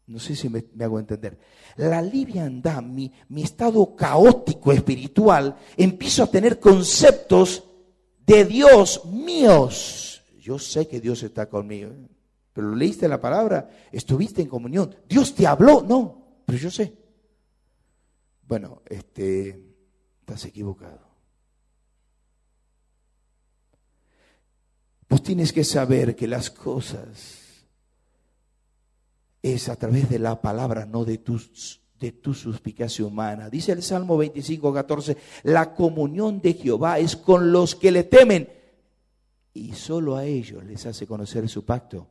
No 0.07 0.17
sé 0.17 0.35
si 0.35 0.49
me, 0.49 0.65
hago 0.81 0.99
entender. 0.99 1.37
La 1.75 2.01
liviandad, 2.01 2.81
mi, 2.81 3.11
mi 3.29 3.43
estado 3.43 3.95
caótico 3.95 4.71
espiritual, 4.71 5.55
empiezo 5.77 6.23
a 6.23 6.31
tener 6.31 6.59
conceptos 6.59 7.63
de 8.25 8.43
Dios 8.43 9.05
míos. 9.05 10.23
Yo 10.39 10.57
sé 10.57 10.87
que 10.87 10.99
Dios 10.99 11.21
está 11.21 11.47
conmigo, 11.47 11.91
¿eh? 11.91 12.07
pero 12.53 12.73
leíste 12.73 13.07
la 13.07 13.21
palabra, 13.21 13.69
estuviste 13.91 14.41
en 14.41 14.47
comunión. 14.47 14.95
Dios 15.07 15.35
te 15.35 15.45
habló, 15.45 15.83
no, 15.83 16.39
pero 16.43 16.57
yo 16.57 16.71
sé. 16.71 17.04
Bueno, 18.47 18.81
este, 18.85 19.59
estás 20.19 20.45
equivocado. 20.45 20.99
Vos 25.09 25.23
tienes 25.23 25.51
que 25.53 25.63
saber 25.63 26.15
que 26.15 26.27
las 26.27 26.49
cosas 26.49 27.67
es 29.41 29.69
a 29.69 29.75
través 29.75 30.09
de 30.09 30.19
la 30.19 30.41
palabra, 30.41 30.85
no 30.85 31.05
de 31.05 31.19
tus, 31.19 31.81
de 31.99 32.11
tu 32.11 32.33
suspicacia 32.33 33.05
humana. 33.05 33.49
Dice 33.49 33.71
el 33.71 33.83
Salmo 33.83 34.17
25, 34.17 34.73
14, 34.73 35.17
la 35.43 35.73
comunión 35.73 36.41
de 36.41 36.53
Jehová 36.53 36.99
es 36.99 37.15
con 37.15 37.51
los 37.51 37.75
que 37.75 37.91
le 37.91 38.03
temen 38.03 38.49
y 39.53 39.73
solo 39.73 40.17
a 40.17 40.25
ellos 40.25 40.63
les 40.65 40.85
hace 40.85 41.07
conocer 41.07 41.47
su 41.47 41.63
pacto. 41.63 42.07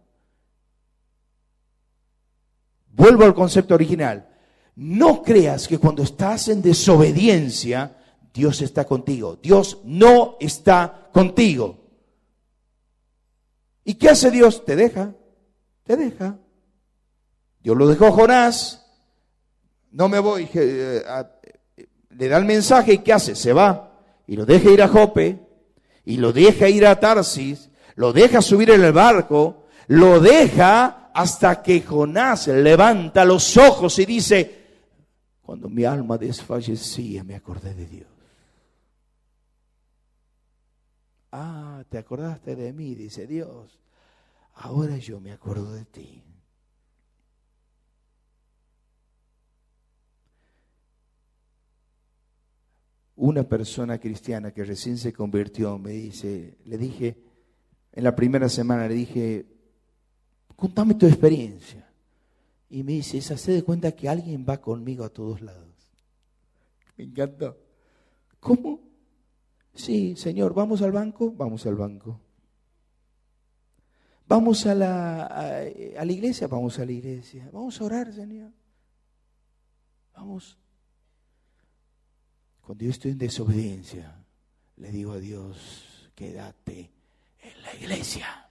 Vuelvo 2.91 3.25
al 3.25 3.35
concepto 3.35 3.75
original. 3.75 4.34
No 4.77 5.23
creas 5.23 5.69
que 5.69 5.79
cuando 5.79 6.03
estás 6.03 6.49
en 6.49 6.61
desobediencia, 6.61 7.97
Dios 8.33 8.61
está 8.63 8.85
contigo. 8.85 9.39
Dios 9.41 9.79
no 9.85 10.37
está 10.41 11.09
contigo. 11.13 11.79
¿Y 13.85 13.95
qué 13.95 14.09
hace 14.09 14.31
Dios? 14.31 14.65
Te 14.65 14.75
deja, 14.75 15.15
te 15.85 15.97
deja. 15.97 16.39
Dios 17.63 17.77
lo 17.77 17.87
dejó 17.87 18.07
a 18.07 18.13
Jonás, 18.13 18.85
no 19.91 20.09
me 20.09 20.19
voy, 20.19 20.49
eh, 20.53 21.03
le 22.11 22.29
da 22.29 22.37
el 22.37 22.45
mensaje 22.45 22.95
y 22.95 22.99
¿qué 22.99 23.13
hace? 23.13 23.35
Se 23.35 23.53
va 23.53 24.03
y 24.27 24.37
lo 24.37 24.45
deja 24.45 24.71
ir 24.71 24.83
a 24.83 24.89
Jope 24.89 25.39
y 26.05 26.17
lo 26.17 26.33
deja 26.33 26.69
ir 26.69 26.87
a 26.87 26.99
Tarsis, 26.99 27.71
lo 27.95 28.13
deja 28.13 28.43
subir 28.43 28.71
en 28.71 28.83
el 28.85 28.93
barco, 28.93 29.65
lo 29.87 30.21
deja 30.21 31.11
hasta 31.15 31.63
que 31.63 31.81
Jonás 31.81 32.49
levanta 32.49 33.25
los 33.25 33.57
ojos 33.57 33.99
y 33.99 34.05
dice, 34.05 34.64
cuando 35.45 35.69
mi 35.69 35.85
alma 35.85 36.17
desfallecía 36.17 37.23
me 37.23 37.35
acordé 37.35 37.75
de 37.75 37.87
Dios. 37.87 38.09
Ah, 41.33 41.85
te 41.89 41.99
acordaste 41.99 42.57
de 42.57 42.73
mí, 42.73 42.95
dice 42.95 43.27
Dios. 43.27 43.79
Ahora 44.55 44.97
yo 44.97 45.21
me 45.21 45.33
acuerdo 45.33 45.73
de 45.73 45.85
ti. 45.85 46.23
Una 53.17 53.43
persona 53.43 53.99
cristiana 53.99 54.53
que 54.53 54.65
recién 54.65 54.97
se 54.97 55.13
convirtió 55.13 55.79
me 55.79 55.91
dice, 55.91 56.57
le 56.65 56.79
dije, 56.79 57.23
en 57.93 58.05
la 58.05 58.17
primera 58.17 58.49
semana 58.49 58.89
le 58.89 58.95
dije, 58.95 59.47
contame 60.57 60.95
tu 60.95 61.07
experiencia. 61.07 61.84
Y 62.69 62.83
me 62.83 62.93
dice, 62.93 63.19
hace 63.19 63.53
de 63.53 63.63
cuenta 63.63 63.93
que 63.93 64.09
alguien 64.09 64.45
va 64.49 64.61
conmigo 64.61 65.05
a 65.05 65.11
todos 65.11 65.41
lados. 65.41 65.69
Me 66.97 67.05
encantó. 67.05 67.57
¿Cómo? 68.41 68.81
Sí, 69.75 70.17
Señor, 70.17 70.55
¿vamos 70.55 70.83
al 70.83 70.93
banco? 70.93 71.33
Vamos 71.33 71.67
al 71.67 71.75
banco. 71.75 72.21
¿Vamos 74.27 74.65
a 74.67 74.75
la, 74.75 75.25
a, 75.27 76.05
la 76.05 76.13
iglesia? 76.13 76.47
Vamos 76.47 76.79
a 76.79 76.85
la 76.85 76.93
iglesia. 76.93 77.49
Vamos 77.53 77.81
a 77.81 77.85
orar, 77.85 78.13
Señor. 78.13 78.53
Vamos. 80.15 80.57
Cuando 82.63 82.85
yo 82.85 82.91
estoy 82.91 83.11
en 83.11 83.19
desobediencia, 83.19 84.25
le 84.77 84.91
digo 84.91 85.13
a 85.13 85.19
Dios, 85.19 86.11
quédate 86.15 86.91
en 87.43 87.63
la 87.63 87.75
iglesia. 87.75 88.44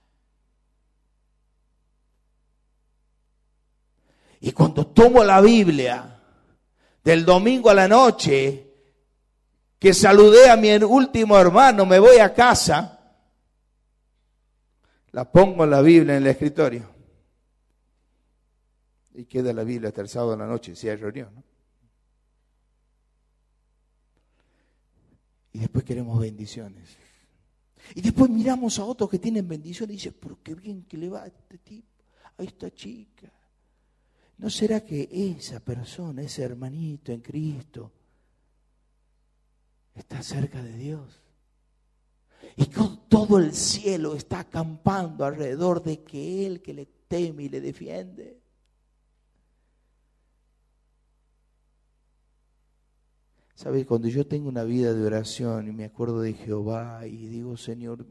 Y 4.45 4.51
cuando 4.51 4.87
tomo 4.87 5.23
la 5.23 5.39
Biblia 5.39 6.19
del 7.01 7.23
domingo 7.23 7.69
a 7.69 7.73
la 7.73 7.87
noche, 7.87 8.73
que 9.79 9.93
saludé 9.93 10.49
a 10.49 10.57
mi 10.57 10.69
último 10.83 11.37
hermano, 11.37 11.85
me 11.85 11.97
voy 11.97 12.17
a 12.17 12.33
casa, 12.33 13.15
la 15.11 15.31
pongo 15.31 15.63
en 15.63 15.69
la 15.69 15.81
Biblia 15.81 16.17
en 16.17 16.23
el 16.23 16.27
escritorio. 16.27 16.93
Y 19.13 19.23
queda 19.23 19.53
la 19.53 19.63
Biblia 19.63 19.87
hasta 19.87 20.01
el 20.01 20.09
sábado 20.09 20.31
de 20.31 20.37
la 20.39 20.47
noche, 20.47 20.75
si 20.75 20.89
hay 20.89 20.97
reunión. 20.97 21.41
Y 25.53 25.59
después 25.59 25.85
queremos 25.85 26.19
bendiciones. 26.19 26.97
Y 27.95 28.01
después 28.01 28.29
miramos 28.29 28.77
a 28.77 28.83
otros 28.83 29.09
que 29.09 29.19
tienen 29.19 29.47
bendiciones 29.47 29.93
y 29.93 29.97
dices, 29.99 30.13
pero 30.19 30.37
qué 30.43 30.53
bien 30.53 30.83
que 30.83 30.97
le 30.97 31.07
va 31.07 31.23
a 31.23 31.27
este 31.27 31.59
tipo, 31.59 32.03
a 32.37 32.43
esta 32.43 32.69
chica. 32.71 33.31
¿No 34.37 34.49
será 34.49 34.81
que 34.81 35.09
esa 35.11 35.59
persona, 35.59 36.21
ese 36.21 36.43
hermanito 36.43 37.11
en 37.11 37.21
Cristo, 37.21 37.91
está 39.95 40.21
cerca 40.21 40.61
de 40.61 40.75
Dios. 40.77 41.21
Y 42.55 42.65
todo 42.65 43.39
el 43.39 43.53
cielo 43.53 44.15
está 44.15 44.41
acampando 44.41 45.25
alrededor 45.25 45.81
de 45.81 46.03
que 46.03 46.45
Él 46.45 46.61
que 46.61 46.73
le 46.73 46.85
teme 47.07 47.43
y 47.43 47.49
le 47.49 47.61
defiende. 47.61 48.39
¿Sabes? 53.55 53.85
Cuando 53.85 54.07
yo 54.07 54.27
tengo 54.27 54.49
una 54.49 54.63
vida 54.63 54.93
de 54.93 55.05
oración 55.05 55.67
y 55.67 55.71
me 55.71 55.85
acuerdo 55.85 56.21
de 56.21 56.33
Jehová 56.33 57.07
y 57.07 57.27
digo, 57.27 57.55
Señor, 57.55 58.05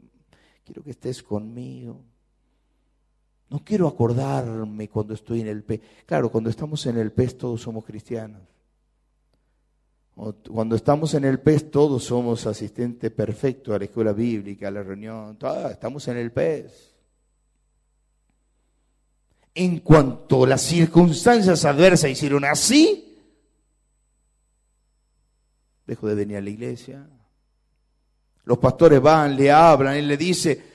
quiero 0.65 0.83
que 0.83 0.91
estés 0.91 1.21
conmigo. 1.21 2.03
No 3.53 3.63
quiero 3.63 3.87
acordarme 3.87 4.89
cuando 4.89 5.13
estoy 5.13 5.41
en 5.41 5.47
el 5.47 5.61
pez. 5.61 5.79
Claro, 6.07 6.31
cuando 6.31 6.49
estamos 6.49 6.83
en 6.87 6.97
el 6.97 7.11
pez 7.11 7.37
todos 7.37 7.61
somos 7.61 7.85
cristianos. 7.85 8.41
Cuando 10.51 10.75
estamos 10.75 11.13
en 11.13 11.25
el 11.25 11.39
pez, 11.39 11.69
todos 11.69 12.03
somos 12.03 12.47
asistentes 12.47 13.11
perfectos 13.11 13.75
a 13.75 13.77
la 13.77 13.85
escuela 13.85 14.11
bíblica, 14.11 14.69
a 14.69 14.71
la 14.71 14.81
reunión, 14.81 15.37
estamos 15.69 16.07
en 16.07 16.17
el 16.17 16.31
pez. 16.31 16.95
En 19.53 19.81
cuanto 19.81 20.47
las 20.47 20.61
circunstancias 20.61 21.63
adversas 21.63 22.09
hicieron 22.09 22.45
así, 22.45 23.23
dejo 25.85 26.07
de 26.07 26.15
venir 26.15 26.37
a 26.37 26.41
la 26.41 26.49
iglesia. 26.49 27.07
Los 28.45 28.57
pastores 28.57 28.99
van, 28.99 29.35
le 29.35 29.51
hablan, 29.51 29.95
él 29.95 30.07
le 30.07 30.17
dice, 30.17 30.72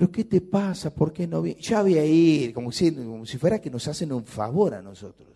pero 0.00 0.10
¿qué 0.10 0.24
te 0.24 0.40
pasa? 0.40 0.94
¿Por 0.94 1.12
qué 1.12 1.26
no 1.26 1.42
vienes? 1.42 1.62
Ya 1.62 1.82
voy 1.82 1.98
a 1.98 2.04
ir, 2.06 2.54
como 2.54 2.72
si, 2.72 2.90
como 2.90 3.26
si 3.26 3.36
fuera 3.36 3.60
que 3.60 3.68
nos 3.68 3.86
hacen 3.86 4.10
un 4.12 4.24
favor 4.24 4.72
a 4.72 4.80
nosotros. 4.80 5.28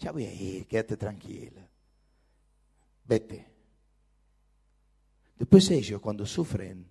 Ya 0.00 0.10
voy 0.10 0.24
a 0.24 0.34
ir, 0.34 0.66
quédate 0.66 0.96
tranquila 0.96 1.70
vete. 3.10 3.46
Después 5.36 5.70
ellos, 5.70 6.00
cuando 6.00 6.24
sufren, 6.24 6.86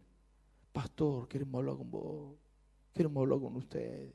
pastor, 0.73 1.27
queremos 1.27 1.59
hablar 1.59 1.77
con 1.77 1.89
vos, 1.89 2.35
queremos 2.93 3.21
hablar 3.21 3.39
con 3.39 3.55
usted. 3.55 4.09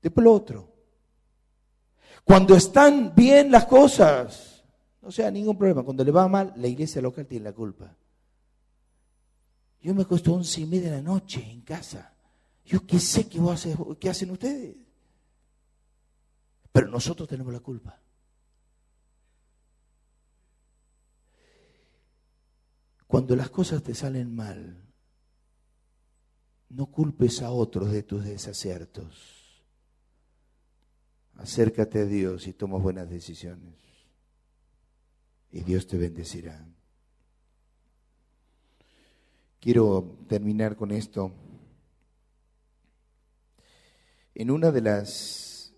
Después 0.00 0.24
lo 0.24 0.32
otro. 0.32 0.72
Cuando 2.24 2.54
están 2.54 3.14
bien 3.14 3.50
las 3.50 3.66
cosas, 3.66 4.64
no 5.02 5.10
sea 5.10 5.30
ningún 5.30 5.58
problema. 5.58 5.82
Cuando 5.82 6.04
le 6.04 6.10
va 6.10 6.26
mal, 6.26 6.54
la 6.56 6.68
iglesia 6.68 7.02
local 7.02 7.26
tiene 7.26 7.44
la 7.44 7.52
culpa. 7.52 7.94
Yo 9.80 9.94
me 9.94 10.02
acosté 10.02 10.30
once 10.30 10.60
y 10.60 10.66
media 10.66 10.90
de 10.90 10.96
la 10.96 11.02
noche 11.02 11.42
en 11.50 11.62
casa. 11.62 12.14
Yo 12.64 12.86
qué 12.86 13.00
sé 13.00 13.28
qué, 13.28 13.40
qué 13.98 14.10
hacen 14.10 14.30
ustedes. 14.30 14.76
Pero 16.72 16.88
nosotros 16.88 17.28
tenemos 17.28 17.52
la 17.52 17.60
culpa. 17.60 17.98
Cuando 23.06 23.34
las 23.34 23.50
cosas 23.50 23.82
te 23.82 23.94
salen 23.94 24.34
mal, 24.34 24.84
no 26.68 26.86
culpes 26.86 27.42
a 27.42 27.50
otros 27.50 27.90
de 27.90 28.04
tus 28.04 28.24
desaciertos. 28.24 29.40
Acércate 31.34 32.00
a 32.00 32.04
Dios 32.04 32.46
y 32.46 32.52
toma 32.52 32.78
buenas 32.78 33.10
decisiones. 33.10 33.74
Y 35.50 35.62
Dios 35.62 35.86
te 35.88 35.96
bendecirá. 35.96 36.64
Quiero 39.60 40.16
terminar 40.26 40.74
con 40.74 40.90
esto. 40.90 41.32
En 44.34 44.50
una 44.50 44.72
de 44.72 44.80
las 44.80 45.74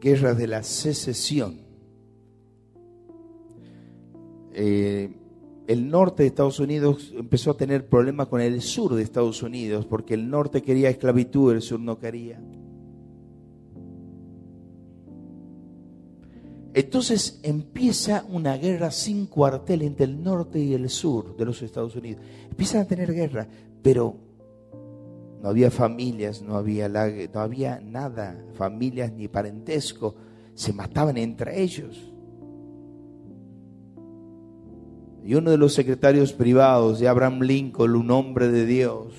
guerras 0.00 0.38
de 0.38 0.46
la 0.46 0.62
secesión, 0.62 1.58
eh, 4.54 5.10
el 5.66 5.90
norte 5.90 6.22
de 6.22 6.28
Estados 6.28 6.58
Unidos 6.58 7.12
empezó 7.14 7.50
a 7.50 7.56
tener 7.58 7.86
problemas 7.86 8.28
con 8.28 8.40
el 8.40 8.62
sur 8.62 8.94
de 8.94 9.02
Estados 9.02 9.42
Unidos, 9.42 9.84
porque 9.84 10.14
el 10.14 10.30
norte 10.30 10.62
quería 10.62 10.88
esclavitud, 10.88 11.52
el 11.52 11.60
sur 11.60 11.80
no 11.80 11.98
quería. 11.98 12.40
Entonces 16.76 17.40
empieza 17.42 18.26
una 18.28 18.58
guerra 18.58 18.90
sin 18.90 19.28
cuartel 19.28 19.80
entre 19.80 20.04
el 20.04 20.22
norte 20.22 20.58
y 20.58 20.74
el 20.74 20.90
sur 20.90 21.34
de 21.34 21.46
los 21.46 21.62
Estados 21.62 21.96
Unidos. 21.96 22.22
Empiezan 22.50 22.82
a 22.82 22.84
tener 22.84 23.14
guerra, 23.14 23.48
pero 23.80 24.14
no 25.40 25.48
había 25.48 25.70
familias, 25.70 26.42
no 26.42 26.54
había, 26.54 26.86
no 26.90 27.40
había 27.40 27.80
nada, 27.80 28.44
familias 28.52 29.10
ni 29.10 29.26
parentesco, 29.26 30.16
se 30.52 30.74
mataban 30.74 31.16
entre 31.16 31.62
ellos. 31.62 32.12
Y 35.24 35.34
uno 35.34 35.52
de 35.52 35.56
los 35.56 35.72
secretarios 35.72 36.34
privados 36.34 37.00
de 37.00 37.08
Abraham 37.08 37.40
Lincoln, 37.40 37.96
un 37.96 38.10
hombre 38.10 38.48
de 38.48 38.66
Dios, 38.66 39.14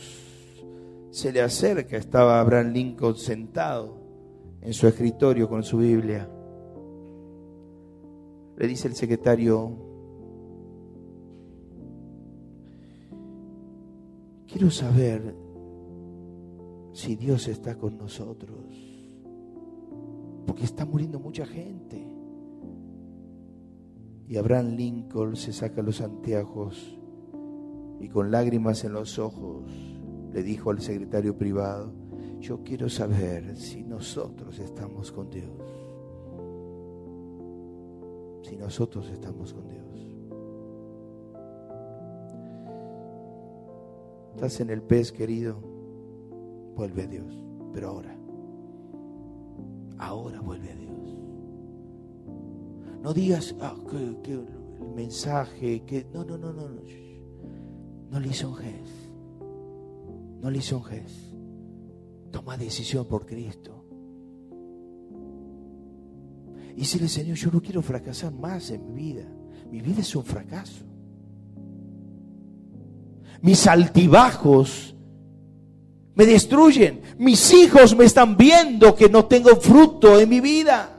se 1.09 1.31
le 1.31 1.41
acerca, 1.41 1.97
estaba 1.97 2.39
Abraham 2.39 2.71
Lincoln 2.71 3.15
sentado 3.15 3.97
en 4.61 4.73
su 4.73 4.85
escritorio 4.87 5.49
con 5.49 5.63
su 5.63 5.79
Biblia. 5.79 6.29
Le 8.57 8.67
dice 8.67 8.87
el 8.87 8.95
secretario, 8.95 9.71
quiero 14.47 14.71
saber 14.71 15.35
si 16.91 17.15
Dios 17.15 17.47
está 17.47 17.77
con 17.77 17.99
nosotros, 17.99 18.75
porque 20.47 20.63
está 20.63 20.85
muriendo 20.85 21.19
mucha 21.19 21.45
gente. 21.45 22.03
Y 24.27 24.37
Abraham 24.37 24.75
Lincoln 24.75 25.35
se 25.35 25.53
saca 25.53 25.83
los 25.83 26.01
anteojos 26.01 26.97
y 27.99 28.09
con 28.09 28.31
lágrimas 28.31 28.83
en 28.83 28.93
los 28.93 29.19
ojos 29.19 29.71
le 30.33 30.41
dijo 30.41 30.71
al 30.71 30.81
secretario 30.81 31.37
privado, 31.37 31.93
yo 32.39 32.63
quiero 32.63 32.89
saber 32.89 33.55
si 33.55 33.83
nosotros 33.83 34.57
estamos 34.57 35.11
con 35.11 35.29
Dios. 35.29 35.51
Si 38.47 38.55
nosotros 38.55 39.09
estamos 39.09 39.53
con 39.53 39.67
Dios. 39.67 40.07
Estás 44.35 44.61
en 44.61 44.69
el 44.69 44.81
pez, 44.81 45.11
querido. 45.11 45.59
Vuelve 46.73 47.03
a 47.03 47.07
Dios. 47.07 47.43
Pero 47.73 47.89
ahora. 47.89 48.17
Ahora 49.97 50.39
vuelve 50.39 50.71
a 50.71 50.75
Dios. 50.75 51.17
No 53.01 53.13
digas 53.13 53.53
ah, 53.59 53.75
que, 53.89 54.31
el 54.31 54.47
mensaje, 54.95 55.83
que. 55.83 56.05
No, 56.13 56.23
no, 56.23 56.37
no, 56.37 56.53
no. 56.53 56.69
No, 56.69 56.81
no 58.11 58.19
lisonjes. 58.21 59.11
No 60.39 60.49
lisonjes. 60.49 61.35
Toma 62.31 62.55
decisión 62.55 63.05
por 63.07 63.25
Cristo. 63.25 63.76
Y 66.77 66.85
dile, 66.85 67.09
Señor, 67.09 67.35
yo 67.35 67.49
no 67.51 67.59
quiero 67.59 67.81
fracasar 67.81 68.31
más 68.31 68.69
en 68.69 68.93
mi 68.93 69.01
vida. 69.01 69.25
Mi 69.71 69.81
vida 69.81 70.01
es 70.01 70.15
un 70.15 70.23
fracaso. 70.23 70.85
Mis 73.41 73.65
altibajos 73.65 74.95
me 76.13 76.27
destruyen. 76.27 77.01
Mis 77.17 77.51
hijos 77.51 77.95
me 77.95 78.05
están 78.05 78.37
viendo 78.37 78.95
que 78.95 79.09
no 79.09 79.25
tengo 79.25 79.55
fruto 79.55 80.19
en 80.19 80.29
mi 80.29 80.39
vida. 80.39 80.93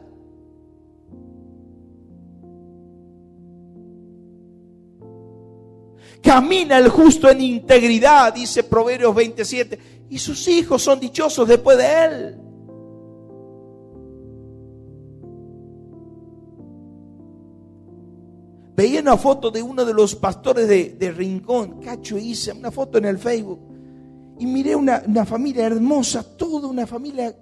Camina 6.20 6.78
el 6.78 6.88
justo 6.88 7.30
en 7.30 7.40
integridad, 7.40 8.34
dice 8.34 8.64
Proverbios 8.64 9.14
27, 9.14 9.78
y 10.10 10.18
sus 10.18 10.48
hijos 10.48 10.82
son 10.82 10.98
dichosos 10.98 11.46
después 11.46 11.78
de 11.78 12.04
él. 12.04 12.47
Veía 18.78 19.00
una 19.00 19.16
foto 19.16 19.50
de 19.50 19.60
uno 19.60 19.84
de 19.84 19.92
los 19.92 20.14
pastores 20.14 20.68
de, 20.68 21.10
Rincón, 21.10 21.80
Cacho 21.80 22.16
Isa, 22.16 22.54
una 22.54 22.70
foto 22.70 22.98
en 22.98 23.06
el 23.06 23.18
Facebook. 23.18 23.58
Y 24.38 24.46
miré 24.46 24.76
una, 24.76 25.00
familia 25.26 25.66
hermosa, 25.66 26.22
toda 26.36 26.68
una 26.68 26.86
familia 26.86 27.36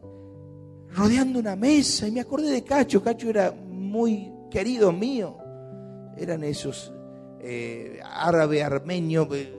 rodeando 0.94 1.38
una 1.38 1.54
mesa. 1.54 2.08
Y 2.08 2.10
me 2.10 2.20
acordé 2.20 2.50
de 2.50 2.64
Cacho. 2.64 3.02
Cacho 3.02 3.28
era 3.28 3.52
muy 3.52 4.32
querido 4.50 4.90
mío. 4.92 5.36
Eran 6.16 6.42
esos 6.42 6.90
eh, 7.40 8.00
árabe, 8.02 8.62
armenio, 8.62 9.28
eh, 9.34 9.54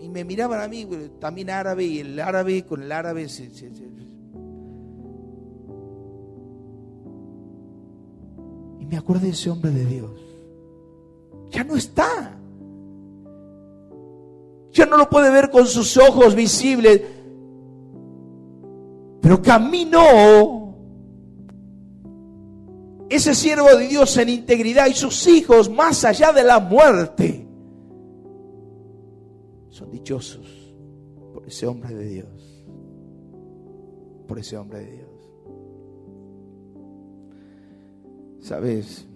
y 0.00 0.08
me 0.08 0.22
miraban 0.22 0.60
a 0.60 0.68
mí, 0.68 0.86
también 1.18 1.50
árabe, 1.50 1.82
y 1.86 1.98
el 1.98 2.20
árabe 2.20 2.64
con 2.64 2.84
el 2.84 2.92
árabe 2.92 3.26
Y 8.78 8.86
me 8.86 8.96
acuerdo 8.96 9.24
de 9.24 9.30
ese 9.30 9.50
hombre 9.50 9.72
de 9.72 9.84
Dios. 9.84 10.27
Ya 11.58 11.64
no 11.64 11.74
está. 11.74 12.38
Ya 14.70 14.86
no 14.86 14.96
lo 14.96 15.10
puede 15.10 15.28
ver 15.28 15.50
con 15.50 15.66
sus 15.66 15.96
ojos 15.96 16.36
visibles. 16.36 17.02
Pero 19.20 19.42
caminó 19.42 20.76
ese 23.08 23.34
siervo 23.34 23.74
de 23.74 23.88
Dios 23.88 24.16
en 24.18 24.28
integridad 24.28 24.86
y 24.86 24.94
sus 24.94 25.26
hijos 25.26 25.68
más 25.68 26.04
allá 26.04 26.30
de 26.30 26.44
la 26.44 26.60
muerte 26.60 27.44
son 29.70 29.90
dichosos 29.90 30.72
por 31.34 31.44
ese 31.44 31.66
hombre 31.66 31.92
de 31.92 32.08
Dios. 32.08 32.64
Por 34.28 34.38
ese 34.38 34.56
hombre 34.56 34.78
de 34.78 34.92
Dios. 34.92 35.08
Sabes 38.42 39.07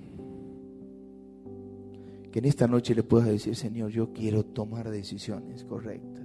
que 2.32 2.38
en 2.38 2.46
esta 2.46 2.66
noche 2.66 2.94
le 2.94 3.02
puedas 3.02 3.28
decir, 3.28 3.54
Señor, 3.54 3.90
yo 3.90 4.12
quiero 4.12 4.42
tomar 4.42 4.90
decisiones 4.90 5.64
correctas. 5.64 6.24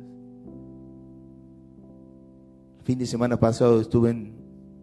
El 2.80 2.86
fin 2.86 2.98
de 2.98 3.06
semana 3.06 3.38
pasado 3.38 3.82
estuve 3.82 4.12
en, 4.12 4.34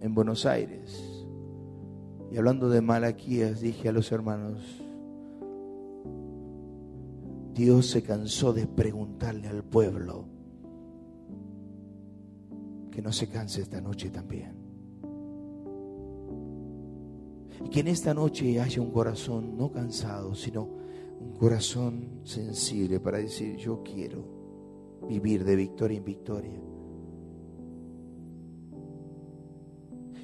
en 0.03 0.15
Buenos 0.15 0.45
Aires 0.45 1.25
y 2.31 2.37
hablando 2.37 2.69
de 2.69 2.83
Malaquías, 2.83 3.63
dije 3.63 3.89
a 3.89 3.93
los 3.93 4.13
hermanos, 4.13 4.83
Dios 7.55 7.87
se 7.87 8.03
cansó 8.03 8.53
de 8.53 8.67
preguntarle 8.67 9.49
al 9.49 9.65
pueblo 9.65 10.27
que 12.91 13.01
no 13.01 13.13
se 13.13 13.29
canse 13.29 13.63
esta 13.63 13.81
noche 13.81 14.11
también. 14.11 14.53
Y 17.65 17.69
que 17.71 17.81
en 17.81 17.89
esta 17.89 18.13
noche 18.13 18.61
haya 18.61 18.83
un 18.83 18.91
corazón 18.91 19.57
no 19.57 19.73
cansado, 19.73 20.35
sino 20.35 20.84
corazón 21.45 22.23
sensible 22.25 23.01
para 23.01 23.19
decir, 23.19 23.57
yo 23.57 23.83
quiero 23.83 24.25
vivir 25.07 25.45
de 25.45 25.57
victoria 25.57 25.99
en 25.99 26.05
victoria. 26.07 26.59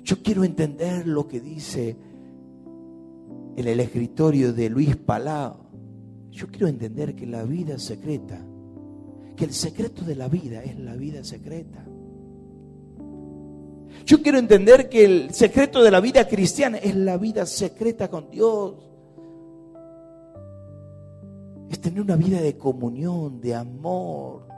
Yo 0.03 0.23
quiero 0.23 0.45
entender 0.45 1.07
lo 1.07 1.29
que 1.29 1.39
dice 1.41 1.95
en 3.55 3.69
el 3.69 3.81
escritorio 3.81 4.55
de 4.55 4.71
Luis 4.71 4.97
Palau. 4.97 5.57
Yo 6.31 6.47
quiero 6.47 6.69
entender 6.69 7.15
que 7.15 7.27
la 7.27 7.43
vida 7.43 7.79
secreta, 7.79 8.43
que 9.37 9.45
el 9.45 9.53
secreto 9.53 10.07
de 10.07 10.17
la 10.17 10.29
vida 10.29 10.65
es 10.65 10.79
la 10.79 10.97
vida 10.97 11.23
secreta. 11.23 11.87
Yo 14.07 14.23
quiero 14.23 14.39
entender 14.39 14.89
que 14.89 15.05
el 15.05 15.35
secreto 15.35 15.83
de 15.83 15.91
la 15.91 16.01
vida 16.01 16.27
cristiana 16.27 16.79
es 16.79 16.97
la 16.97 17.19
vida 17.19 17.45
secreta 17.45 18.09
con 18.09 18.31
Dios. 18.31 18.90
Es 21.71 21.81
tener 21.81 22.03
una 22.03 22.17
vida 22.17 22.43
de 22.43 22.59
comunión, 22.59 23.41
de 23.41 23.55
amor, 23.55 24.51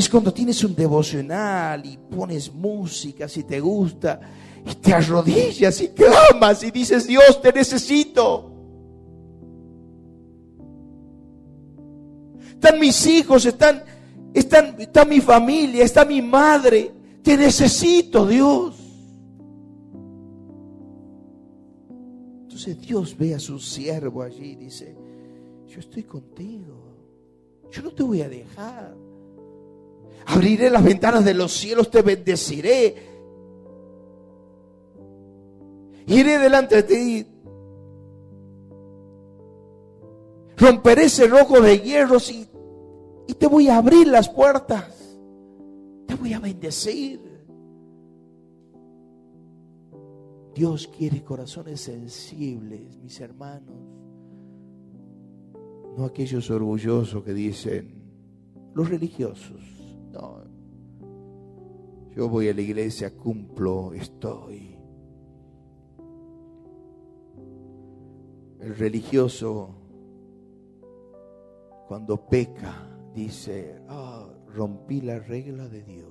es 0.00 0.08
cuando 0.08 0.32
tienes 0.32 0.64
un 0.64 0.74
devocional 0.74 1.84
y 1.84 1.98
pones 1.98 2.50
música 2.52 3.28
si 3.28 3.44
te 3.44 3.60
gusta 3.60 4.18
y 4.64 4.74
te 4.76 4.94
arrodillas 4.94 5.78
y 5.80 5.88
clamas 5.88 6.62
y 6.62 6.70
dices, 6.70 7.06
Dios, 7.06 7.40
te 7.42 7.52
necesito. 7.52 8.50
Están 12.52 12.78
mis 12.78 13.06
hijos, 13.06 13.44
están, 13.46 13.82
están, 14.32 14.80
está 14.80 15.04
mi 15.04 15.20
familia, 15.20 15.84
está 15.84 16.04
mi 16.04 16.22
madre. 16.22 16.92
Te 17.22 17.36
necesito, 17.36 18.26
Dios. 18.26 18.76
Entonces 22.42 22.80
Dios 22.80 23.16
ve 23.18 23.34
a 23.34 23.38
su 23.38 23.58
siervo 23.58 24.22
allí 24.22 24.52
y 24.52 24.56
dice, 24.56 24.96
yo 25.70 25.80
estoy 25.80 26.02
contigo. 26.02 26.74
Yo 27.70 27.82
no 27.82 27.92
te 27.92 28.02
voy 28.02 28.22
a 28.22 28.28
dejar. 28.28 28.94
Abriré 30.26 30.68
las 30.68 30.82
ventanas 30.82 31.24
de 31.24 31.34
los 31.34 31.52
cielos, 31.52 31.90
te 31.90 32.02
bendeciré. 32.02 32.96
Iré 36.06 36.38
delante 36.38 36.76
de 36.76 36.82
ti. 36.82 37.26
Romperé 40.56 41.04
ese 41.04 41.26
rojo 41.28 41.60
de 41.60 41.78
hierros 41.78 42.30
y, 42.30 42.46
y 43.28 43.34
te 43.34 43.46
voy 43.46 43.68
a 43.68 43.78
abrir 43.78 44.08
las 44.08 44.28
puertas. 44.28 45.16
Te 46.06 46.14
voy 46.16 46.32
a 46.32 46.40
bendecir. 46.40 47.20
Dios 50.52 50.88
quiere 50.88 51.22
corazones 51.22 51.80
sensibles, 51.80 52.98
mis 52.98 53.20
hermanos. 53.20 53.99
No 55.96 56.04
aquellos 56.04 56.50
orgullosos 56.50 57.22
que 57.24 57.32
dicen, 57.32 58.00
los 58.74 58.88
religiosos. 58.88 59.60
No. 60.12 60.38
Yo 62.14 62.28
voy 62.28 62.48
a 62.48 62.54
la 62.54 62.60
iglesia, 62.60 63.16
cumplo, 63.16 63.92
estoy. 63.92 64.76
El 68.60 68.76
religioso, 68.76 69.74
cuando 71.88 72.28
peca, 72.28 72.86
dice, 73.14 73.80
ah, 73.88 74.28
rompí 74.54 75.00
la 75.00 75.18
regla 75.18 75.68
de 75.68 75.82
Dios. 75.82 76.10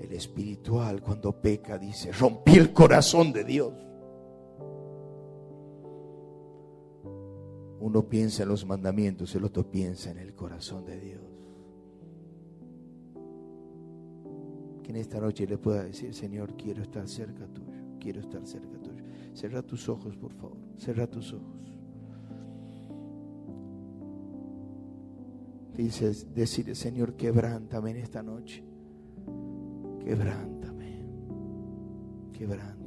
El 0.00 0.12
espiritual 0.12 1.02
cuando 1.02 1.32
peca 1.40 1.78
dice, 1.78 2.10
rompí 2.10 2.56
el 2.56 2.72
corazón 2.72 3.32
de 3.32 3.44
Dios. 3.44 3.89
Uno 7.80 8.06
piensa 8.06 8.42
en 8.42 8.50
los 8.50 8.66
mandamientos, 8.66 9.34
el 9.34 9.44
otro 9.44 9.68
piensa 9.70 10.10
en 10.10 10.18
el 10.18 10.34
corazón 10.34 10.84
de 10.84 11.00
Dios. 11.00 11.22
Que 14.82 14.90
en 14.90 14.96
esta 14.96 15.18
noche 15.18 15.46
le 15.46 15.56
pueda 15.56 15.84
decir, 15.84 16.14
Señor, 16.14 16.54
quiero 16.56 16.82
estar 16.82 17.08
cerca 17.08 17.46
tuyo, 17.46 17.80
quiero 17.98 18.20
estar 18.20 18.46
cerca 18.46 18.78
tuyo. 18.78 19.02
Cerra 19.32 19.62
tus 19.62 19.88
ojos, 19.88 20.16
por 20.16 20.32
favor, 20.34 20.58
cerra 20.76 21.06
tus 21.06 21.32
ojos. 21.32 21.78
Dices, 25.74 26.34
decir, 26.34 26.76
Señor, 26.76 27.14
quebrántame 27.14 27.92
en 27.92 27.96
esta 27.96 28.22
noche. 28.22 28.62
Quebrántame. 30.04 31.06
Quebrántame. 32.32 32.79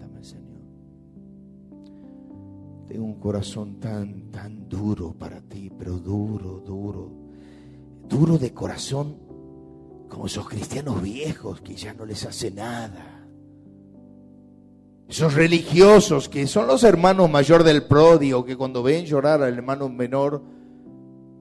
Tengo 2.87 3.05
un 3.05 3.19
corazón 3.19 3.79
tan, 3.79 4.31
tan 4.31 4.67
duro 4.67 5.13
para 5.13 5.41
ti, 5.41 5.71
pero 5.77 5.97
duro, 5.97 6.61
duro. 6.65 7.11
Duro 8.07 8.37
de 8.37 8.53
corazón, 8.53 9.17
como 10.09 10.25
esos 10.25 10.47
cristianos 10.47 11.01
viejos 11.01 11.61
que 11.61 11.75
ya 11.75 11.93
no 11.93 12.05
les 12.05 12.25
hace 12.25 12.51
nada. 12.51 13.25
Esos 15.07 15.33
religiosos 15.33 16.27
que 16.27 16.47
son 16.47 16.67
los 16.67 16.83
hermanos 16.83 17.29
mayor 17.29 17.63
del 17.63 17.85
prodio, 17.85 18.43
que 18.43 18.57
cuando 18.57 18.83
ven 18.83 19.05
llorar 19.05 19.41
al 19.41 19.53
hermano 19.53 19.89
menor 19.89 20.41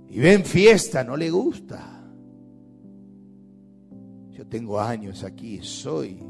y 0.09 0.19
ven 0.19 0.45
fiesta, 0.45 1.03
no 1.03 1.17
le 1.17 1.31
gusta. 1.31 2.05
Yo 4.31 4.47
tengo 4.47 4.81
años 4.81 5.25
aquí, 5.25 5.61
soy, 5.63 6.23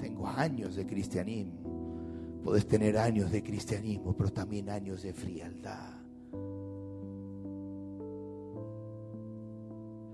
tengo 0.00 0.26
años 0.28 0.76
de 0.76 0.86
cristianismo. 0.86 1.65
Puedes 2.46 2.68
tener 2.68 2.96
años 2.96 3.32
de 3.32 3.42
cristianismo, 3.42 4.14
pero 4.16 4.30
también 4.30 4.70
años 4.70 5.02
de 5.02 5.12
frialdad. 5.12 5.94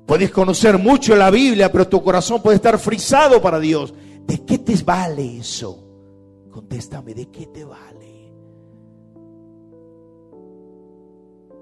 Puedes 0.06 0.30
conocer 0.30 0.78
mucho 0.78 1.14
la 1.14 1.30
Biblia, 1.30 1.70
pero 1.70 1.86
tu 1.86 2.02
corazón 2.02 2.40
puede 2.40 2.56
estar 2.56 2.78
frisado 2.78 3.42
para 3.42 3.60
Dios. 3.60 3.92
¿De 4.26 4.46
qué 4.46 4.56
te 4.56 4.74
vale 4.82 5.40
eso? 5.40 5.86
Contéstame, 6.50 7.12
¿de 7.12 7.26
qué 7.26 7.48
te 7.48 7.66
vale? 7.66 8.32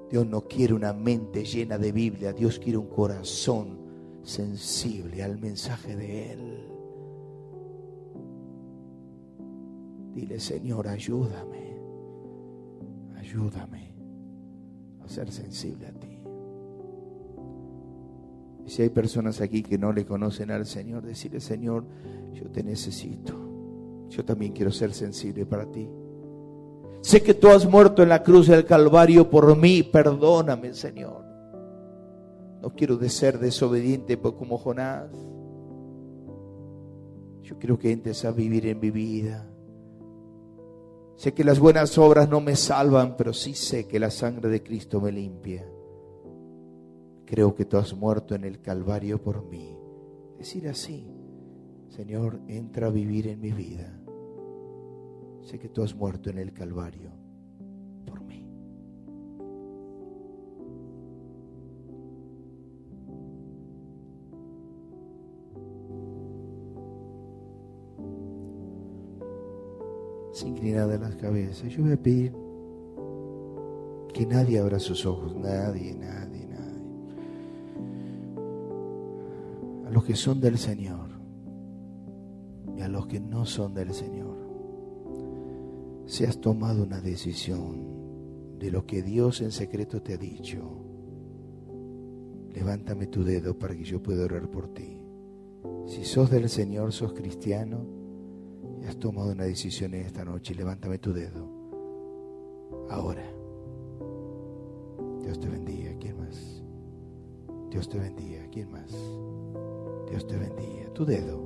Dios 0.09 0.25
no 0.25 0.43
quiere 0.43 0.73
una 0.73 0.93
mente 0.93 1.45
llena 1.45 1.79
de 1.79 1.91
Biblia, 1.91 2.33
Dios 2.33 2.61
quiere 2.61 2.79
un 2.79 2.87
corazón 2.87 3.77
sensible 4.23 5.25
al 5.25 5.37
mensaje 5.37 5.97
de 5.97 6.33
Él. 6.33 6.70
Dile, 10.15 10.41
Señor, 10.41 10.89
ayúdame, 10.89 11.79
ayúdame 13.17 13.95
a 15.05 15.09
ser 15.09 15.31
sensible 15.31 15.87
a 15.87 15.93
ti. 15.93 16.21
Y 18.67 18.71
si 18.71 18.83
hay 18.83 18.89
personas 18.89 19.41
aquí 19.41 19.63
que 19.63 19.79
no 19.79 19.93
le 19.93 20.05
conocen 20.05 20.51
al 20.51 20.67
Señor, 20.67 21.05
decirle, 21.05 21.41
Señor, 21.41 21.85
yo 22.35 22.51
te 22.51 22.63
necesito. 22.63 23.35
Yo 24.09 24.25
también 24.25 24.53
quiero 24.53 24.73
ser 24.73 24.93
sensible 24.93 25.47
para 25.47 25.71
ti. 25.71 25.89
Sé 27.03 27.23
que 27.23 27.35
tú 27.35 27.49
has 27.49 27.69
muerto 27.69 28.03
en 28.03 28.09
la 28.11 28.23
cruz 28.23 28.49
del 28.49 28.67
Calvario 28.67 29.31
por 29.31 29.57
mí, 29.57 29.83
perdóname, 29.85 30.75
Señor. 30.75 31.25
No 32.61 32.75
quiero 32.75 32.97
de 32.97 33.09
ser 33.09 33.39
desobediente 33.39 34.19
como 34.19 34.59
Jonás. 34.59 35.11
Yo 37.43 37.59
quiero 37.59 37.79
que 37.79 37.91
entres 37.91 38.25
a 38.25 38.33
vivir 38.33 38.67
en 38.67 38.81
mi 38.81 38.91
vida 38.91 39.50
Sé 41.21 41.35
que 41.35 41.45
las 41.45 41.61
buenas 41.61 41.99
obras 41.99 42.31
no 42.31 42.41
me 42.41 42.57
salvan, 42.57 43.14
pero 43.14 43.35
sí 43.35 43.53
sé 43.53 43.87
que 43.87 44.01
la 44.01 44.11
sangre 44.11 44.49
de 44.49 44.62
Cristo 44.62 45.03
me 45.03 45.12
limpia. 45.12 45.71
Creo 47.27 47.55
que 47.55 47.66
tú 47.66 47.77
has 47.77 47.93
muerto 47.93 48.35
en 48.35 48.45
el 48.45 48.62
Calvario 48.62 49.23
por 49.23 49.45
mí. 49.45 49.77
Decir 50.39 50.66
así, 50.66 51.07
Señor, 51.91 52.41
entra 52.49 52.87
a 52.87 52.91
vivir 52.91 53.29
en 53.29 53.39
mi 53.39 53.53
vida. 53.53 54.01
Sé 55.43 55.59
que 55.59 55.68
tú 55.68 55.83
has 55.83 55.95
muerto 55.95 56.31
en 56.31 56.39
el 56.39 56.55
Calvario 56.55 57.20
inclinada 70.43 70.99
las 70.99 71.16
cabezas. 71.16 71.68
Yo 71.70 71.82
voy 71.82 71.93
a 71.93 71.97
pedir 71.97 72.32
que 74.12 74.26
nadie 74.26 74.59
abra 74.59 74.78
sus 74.78 75.07
ojos, 75.07 75.34
nadie, 75.36 75.95
nadie, 75.95 76.47
nadie. 76.47 76.84
A 79.86 79.91
los 79.91 80.05
que 80.05 80.16
son 80.16 80.41
del 80.41 80.59
Señor 80.59 81.11
y 82.76 82.80
a 82.80 82.88
los 82.88 83.07
que 83.07 83.20
no 83.20 83.45
son 83.47 83.74
del 83.74 83.93
Señor. 83.93 84.36
Si 86.07 86.24
has 86.24 86.41
tomado 86.41 86.82
una 86.82 87.01
decisión 87.01 88.59
de 88.59 88.70
lo 88.70 88.84
que 88.86 89.03
Dios 89.03 89.41
en 89.41 89.53
secreto 89.53 90.03
te 90.03 90.14
ha 90.14 90.18
dicho, 90.18 90.59
levántame 92.53 93.07
tu 93.07 93.22
dedo 93.22 93.59
para 93.59 93.76
que 93.76 93.84
yo 93.84 94.03
pueda 94.03 94.24
orar 94.24 94.51
por 94.51 94.68
ti. 94.74 95.01
Si 95.86 96.05
sos 96.05 96.30
del 96.30 96.49
Señor, 96.49 96.93
sos 96.93 97.12
cristiano, 97.12 98.00
y 98.83 98.87
has 98.87 98.97
tomado 98.97 99.33
una 99.33 99.45
decisión 99.45 99.95
en 99.95 100.07
esta 100.07 100.24
noche, 100.24 100.55
levántame 100.55 100.99
tu 100.99 101.12
dedo. 101.12 101.49
Ahora. 102.91 103.24
Dios 105.22 105.39
te 105.39 105.49
bendiga. 105.49 105.93
¿Quién 106.01 106.18
más? 106.18 106.62
Dios 107.70 107.89
te 107.89 107.99
bendiga. 107.99 108.43
¿Quién 108.51 108.70
más? 108.70 108.91
Dios 110.09 110.26
te 110.26 110.37
bendiga. 110.37 110.93
Tu 110.95 111.05
dedo. 111.05 111.41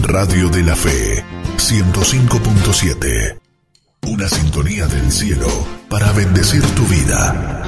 Radio 0.03 0.51
de 0.51 0.63
la 0.63 0.77
Fe 0.77 1.25
105.7. 1.57 3.39
Una 4.03 4.29
sintonía 4.29 4.87
del 4.89 5.11
cielo 5.11 5.49
para 5.89 6.13
bendecir 6.13 6.63
tu 6.75 6.87
vida. 6.87 7.65